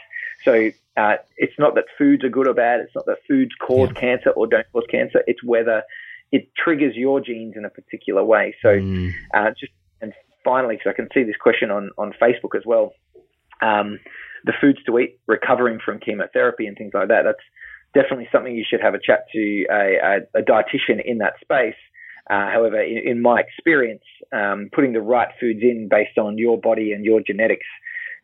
[0.43, 2.79] So uh, it's not that foods are good or bad.
[2.79, 3.99] It's not that foods cause Yeah.
[4.01, 5.23] cancer or don't cause cancer.
[5.27, 5.83] It's whether
[6.31, 8.55] it triggers your genes in a particular way.
[8.63, 9.13] So Mm.
[9.35, 10.13] uh, just and
[10.43, 12.93] finally, because I can see this question on on Facebook as well,
[13.61, 13.99] um,
[14.45, 17.23] the foods to eat, recovering from chemotherapy and things like that.
[17.23, 17.43] That's
[17.93, 21.75] definitely something you should have a chat to a, a, a dietitian in that space.
[22.29, 26.59] Uh, however, in, in my experience, um, putting the right foods in based on your
[26.59, 27.65] body and your genetics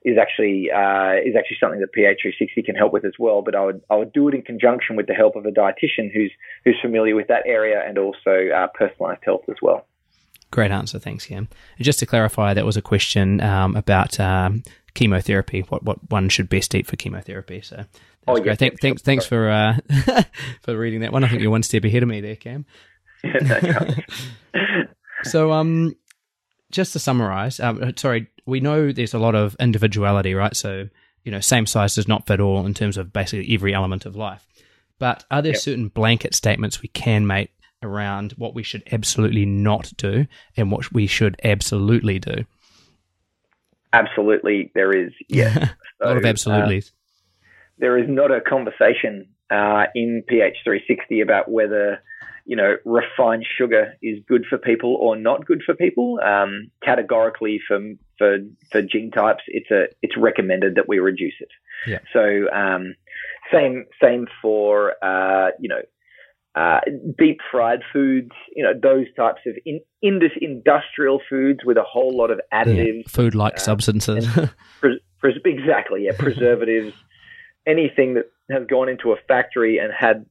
[0.03, 3.41] is actually uh, is actually something that PH360 can help with as well.
[3.41, 6.11] But I would I would do it in conjunction with the help of a dietitian
[6.13, 6.31] who's
[6.65, 9.87] who's familiar with that area and also uh, personalized health as well.
[10.51, 10.99] Great answer.
[10.99, 11.47] Thanks, Cam.
[11.77, 14.63] And just to clarify, that was a question um, about um,
[14.95, 17.61] chemotherapy, what, what one should best eat for chemotherapy.
[17.61, 17.85] So,
[18.27, 18.45] Oh, great.
[18.45, 19.77] yeah, Thank, thanks, thanks for uh,
[20.61, 21.23] for reading that one.
[21.25, 22.65] I think you're one step ahead of me there, Cam.
[25.23, 25.95] So, um,
[26.71, 30.53] just to summarize, um, sorry, we know there's a lot of individuality, right?
[30.55, 30.89] So,
[31.23, 34.15] you know, same size does not fit all in terms of basically every element of
[34.17, 34.45] life.
[34.99, 35.61] But are there Yep.
[35.61, 40.25] certain blanket statements we can make around what we should absolutely not do
[40.57, 42.43] and what we should absolutely do?
[43.93, 45.13] Absolutely, there is.
[45.29, 45.69] Yes.
[46.01, 46.83] a lot of So, uh, absolutely.
[47.77, 52.01] there is not a conversation uh, in PH360 about whether
[52.45, 56.19] you know refined sugar is good for people or not good for people.
[56.21, 57.79] Um, categorically, for
[58.17, 58.39] for
[58.71, 61.49] for gene types, it's a it's recommended that we reduce it.
[61.87, 61.99] Yeah.
[62.11, 62.95] So um,
[63.51, 65.81] same same for uh, you know.
[66.55, 66.79] Uh,
[67.17, 72.15] deep fried foods, you know, those types of in, indus, industrial foods with a whole
[72.15, 74.27] lot of additives, Food like uh, substances.
[74.79, 76.93] pres- pres- exactly, yeah, preservatives,
[77.65, 80.25] anything that has gone into a factory and had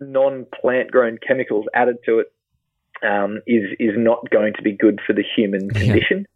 [0.00, 2.26] non-plant grown chemicals added to it
[3.06, 5.80] um, is is not going to be good for the human Yeah.
[5.80, 6.26] condition.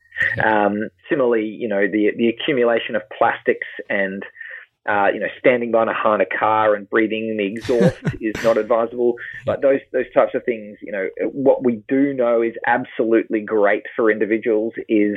[0.45, 4.23] Um, similarly, you know, the the accumulation of plastics and
[4.91, 9.14] uh, you know, standing behind a car and breathing in the exhaust is not advisable.
[9.47, 13.84] But those those types of things, you know, what we do know is absolutely great
[13.95, 15.16] for individuals is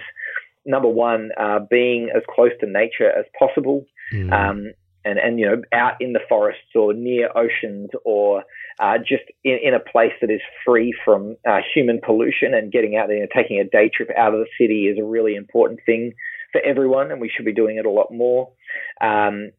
[0.65, 4.31] number one, uh, being as close to nature as possible, Mm.
[4.31, 4.73] um,
[5.05, 8.43] and and you know, out in the forests or near oceans or
[8.79, 12.95] uh, just in, in a place that is free from uh, human pollution and getting
[12.95, 15.79] out there and taking a day trip out of the city is a really important
[15.85, 16.13] thing
[16.51, 18.51] for everyone, and we should be doing it a lot more.
[19.01, 19.51] Um,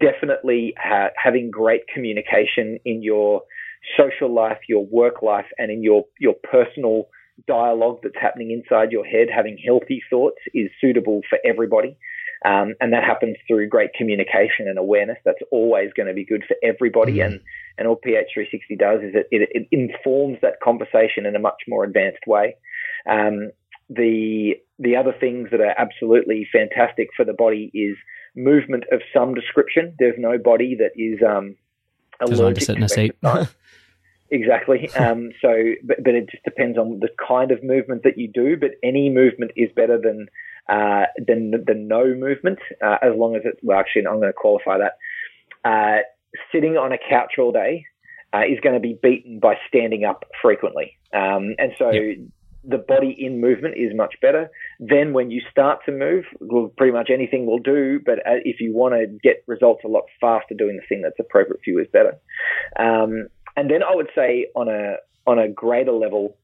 [0.00, 3.42] definitely ha- having great communication in your
[3.96, 7.08] social life, your work life, and in your your personal
[7.46, 9.28] dialogue that's happening inside your head.
[9.34, 11.96] Having healthy thoughts is suitable for everybody.
[12.44, 15.16] Um, and that happens through great communication and awareness.
[15.24, 17.18] That's always going to be good for everybody.
[17.18, 17.26] Mm.
[17.26, 17.40] And,
[17.78, 21.84] and all PH360 does is it, it, it informs that conversation in a much more
[21.84, 22.56] advanced way.
[23.08, 23.50] Um,
[23.88, 27.96] the the other things that are absolutely fantastic for the body is
[28.36, 29.94] movement of some description.
[29.98, 31.56] There's no body that is um,
[32.24, 33.14] Designed to sit in a seat.
[34.30, 34.90] Exactly.
[34.96, 38.56] Um, so, but, but it just depends on the kind of movement that you do.
[38.56, 40.26] But any movement is better than
[40.68, 43.78] uh, than than no movement, uh, as long as it's well.
[43.78, 44.96] Actually, I'm going to qualify that.
[45.64, 46.02] Uh,
[46.52, 47.84] sitting on a couch all day
[48.34, 51.90] uh, is going to be beaten by standing up frequently, um, and so.
[51.90, 52.18] Yep.
[52.68, 54.50] The body in movement is much better.
[54.80, 58.00] Then, when you start to move, well, pretty much anything will do.
[58.04, 61.18] But uh, if you want to get results a lot faster, doing the thing that's
[61.20, 62.18] appropriate for you is better.
[62.78, 64.96] Um, and then I would say on a
[65.26, 66.36] on a greater level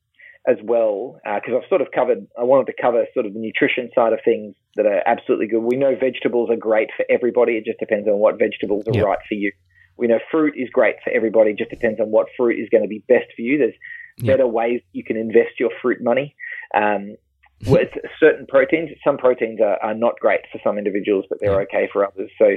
[0.46, 2.26] as well, because I've sort of covered.
[2.38, 5.60] I wanted to cover sort of the nutrition side of things that are absolutely good.
[5.62, 7.56] We know vegetables are great for everybody.
[7.56, 9.04] It just depends on what vegetables are Yep.
[9.04, 9.52] right for you.
[9.98, 11.50] We know fruit is great for everybody.
[11.50, 13.58] It just depends on what fruit is going to be best for you.
[13.58, 13.74] There's
[14.18, 14.26] Yep.
[14.26, 16.34] better ways you can invest your fruit money.
[16.74, 17.16] Um,
[17.64, 21.66] with certain proteins, some proteins are, are not great for some individuals, but they're Yeah.
[21.68, 22.30] okay for others.
[22.36, 22.56] So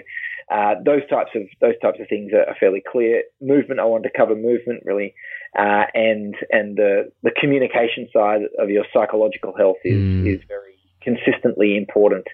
[0.49, 3.24] uh, those types of those types of things are, are fairly clear.
[3.39, 5.14] Movement, I wanted to cover movement really,
[5.58, 10.28] uh, and and the the communication side of your psychological health is Mm.
[10.28, 12.26] is very consistently important.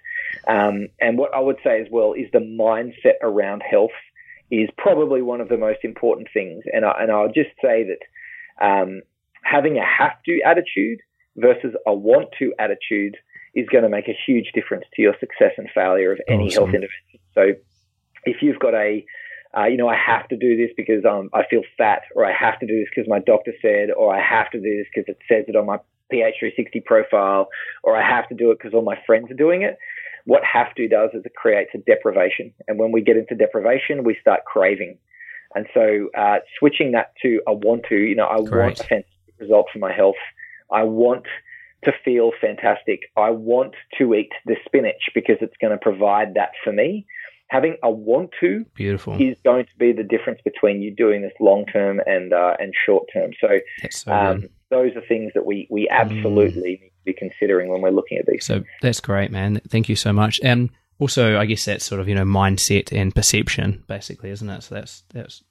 [0.47, 3.91] Um, and what I would say as well is the mindset around health
[4.49, 6.63] is probably one of the most important things.
[6.71, 8.01] And I, and I'll just say that
[8.65, 9.01] um,
[9.43, 10.99] having a have to attitude
[11.37, 13.15] versus a want to attitude
[13.53, 16.63] is going to make a huge difference to your success and failure of any Awesome.
[16.63, 17.19] health intervention.
[17.33, 17.53] So
[18.25, 19.05] if you've got a
[19.57, 22.31] uh, you know, I have to do this because um, I feel fat, or I
[22.31, 25.09] have to do this because my doctor said, or I have to do this because
[25.09, 25.77] it says it on my
[26.11, 27.49] PH360 profile,
[27.83, 29.77] or I have to do it because all my friends are doing it.
[30.25, 32.53] What have to does is it creates a deprivation.
[32.67, 34.97] And when we get into deprivation, we start craving.
[35.53, 39.03] And so uh, switching that to a want to, you know, I want a
[39.41, 40.15] result for my health.
[40.71, 41.25] I want
[41.83, 42.99] to feel fantastic.
[43.17, 47.05] I want to eat the spinach because it's going to provide that for me.
[47.49, 49.15] Having a want to Beautiful.
[49.21, 52.73] is going to be the difference between you doing this long term and uh, and
[52.85, 53.31] short term.
[53.41, 53.49] So
[53.89, 57.89] so um, those are things that we we absolutely need to be considering when we're
[57.89, 58.45] looking at these.
[58.45, 59.59] So that's great, man.
[59.67, 60.39] Thank you so much.
[60.43, 64.63] And also, I guess that's sort of you know mindset and perception, basically, isn't it?
[64.63, 65.43] So that's that's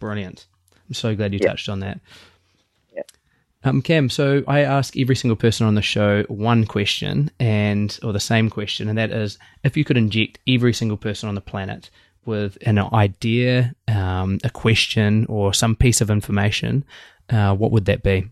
[0.00, 0.46] brilliant.
[0.88, 1.50] I'm so glad you Yeah.
[1.50, 2.00] touched on that.
[3.66, 8.12] Um, Cam, so I ask every single person on the show one question, and or
[8.12, 11.40] the same question, and that is, if you could inject every single person on the
[11.40, 11.88] planet
[12.26, 16.84] with an idea, um, a question, or some piece of information,
[17.30, 18.28] uh, what would that be?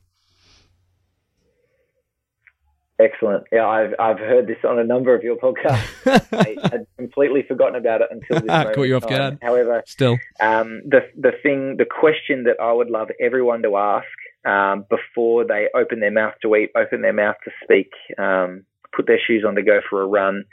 [2.98, 3.44] Excellent.
[3.50, 6.28] Yeah, I've I've heard this on a number of your podcasts.
[6.30, 9.38] I had completely forgotten about it until this moment Caught you off guard.
[9.40, 10.18] However, Still.
[10.40, 14.06] um, the the thing, the question that I would love everyone to ask
[14.44, 18.64] um, before they open their mouth to eat, open their mouth to speak, um,
[18.94, 20.44] put their shoes on to go for a run,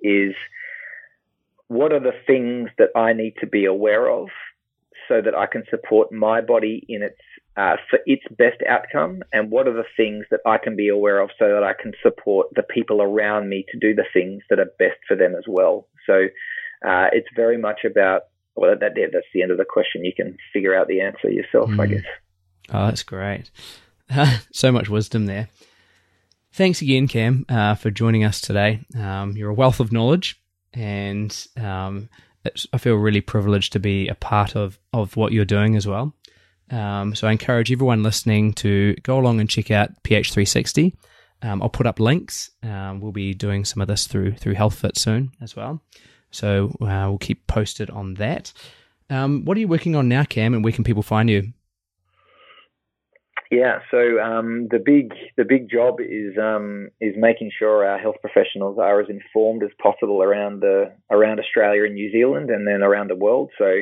[0.00, 0.34] is
[1.68, 4.28] what are the things that I need to be aware of
[5.08, 7.16] so that I can support my body in its
[7.56, 11.18] uh, for its best outcome, and what are the things that I can be aware
[11.18, 14.60] of so that I can support the people around me to do the things that
[14.60, 15.88] are best for them as well.
[16.06, 16.26] So
[16.86, 18.22] uh, it's very much about
[18.54, 20.04] well, that, that that's the end of the question.
[20.04, 21.90] You can figure out the answer yourself, I Mm.
[21.90, 22.04] guess.
[22.72, 23.50] Oh, that's great.
[24.52, 25.48] so much wisdom there.
[26.52, 28.80] Thanks again, Cam, uh, for joining us today.
[28.98, 30.40] Um, you're a wealth of knowledge,
[30.74, 32.08] and um,
[32.72, 36.14] I feel really privileged to be a part of, of what you're doing as well.
[36.70, 40.94] Um, so I encourage everyone listening to go along and check out PH360.
[41.42, 42.50] Um, I'll put up links.
[42.62, 45.80] Um, we'll be doing some of this through through HealthFit soon as well.
[46.30, 48.52] So uh, we'll keep posted on that.
[49.08, 51.52] Um, what are you working on now, Cam, and where can people find you?
[53.50, 58.16] Yeah, so um, the big the big job is um, is making sure our health
[58.20, 62.82] professionals are as informed as possible around the around Australia and New Zealand, and then
[62.82, 63.50] around the world.
[63.56, 63.80] So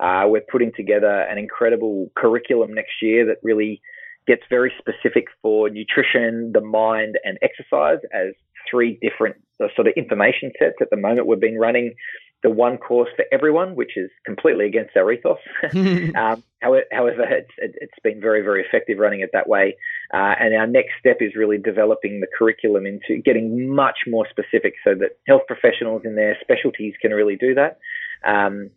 [0.00, 3.80] uh, we're putting together an incredible curriculum next year that really
[4.26, 8.34] gets very specific for nutrition, the mind, and exercise as
[8.70, 10.76] three different uh, sort of information sets.
[10.82, 11.94] At the moment, we've been running
[12.42, 15.38] the one course for everyone, which is completely against our ethos.
[16.14, 19.76] Um, however, it's, it, it's been very, very effective running it that way.
[20.12, 24.74] Uh, and our next step is really developing the curriculum into getting much more specific
[24.84, 27.78] so that health professionals in their specialties can really do that.
[28.24, 28.70] Um,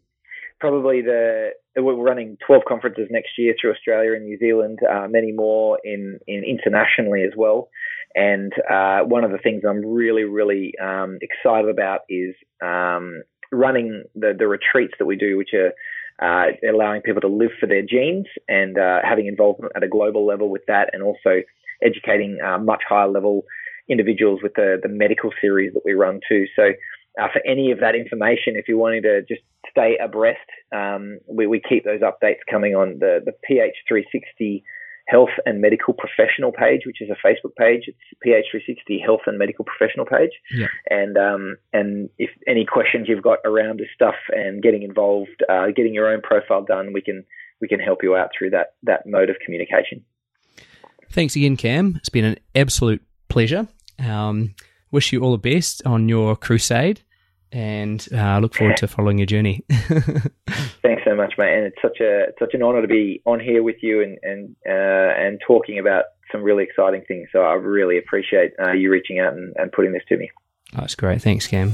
[0.59, 5.31] probably the we're running 12 conferences next year through Australia and New Zealand, uh, many
[5.31, 7.69] more in, in internationally as well.
[8.13, 13.23] And uh, one of the things I'm really, really um, excited about is um,
[13.53, 15.71] running the, the retreats that we do, which are
[16.21, 20.25] uh, allowing people to live for their genes and uh, having involvement at a global
[20.25, 21.41] level with that, and also
[21.83, 23.43] educating uh, much higher level
[23.89, 26.45] individuals with the, the medical series that we run too.
[26.55, 26.71] So,
[27.21, 30.39] uh, for any of that information, if you're wanting to just stay abreast,
[30.71, 34.63] um, we, we keep those updates coming on the, the PH360
[35.11, 37.83] Health and Medical Professional page, which is a Facebook page.
[37.87, 40.31] It's PH360 Health and Medical Professional page.
[40.53, 40.67] Yeah.
[40.89, 45.67] And um, and if any questions you've got around this stuff and getting involved, uh,
[45.75, 47.25] getting your own profile done, we can
[47.59, 50.03] we can help you out through that that mode of communication.
[51.11, 51.95] Thanks again, Cam.
[51.97, 53.67] It's been an absolute pleasure.
[53.99, 54.55] Um,
[54.91, 57.01] wish you all the best on your crusade,
[57.51, 59.65] and uh, look forward to following your journey.
[59.69, 61.53] Thanks so much, mate.
[61.55, 64.17] And it's such a it's such an honour to be on here with you and
[64.23, 64.71] and uh,
[65.19, 67.27] and talking about some really exciting things.
[67.31, 70.31] So I really appreciate uh, you reaching out and, and putting this to me.
[70.73, 71.21] That's great.
[71.21, 71.73] Thanks, Cam.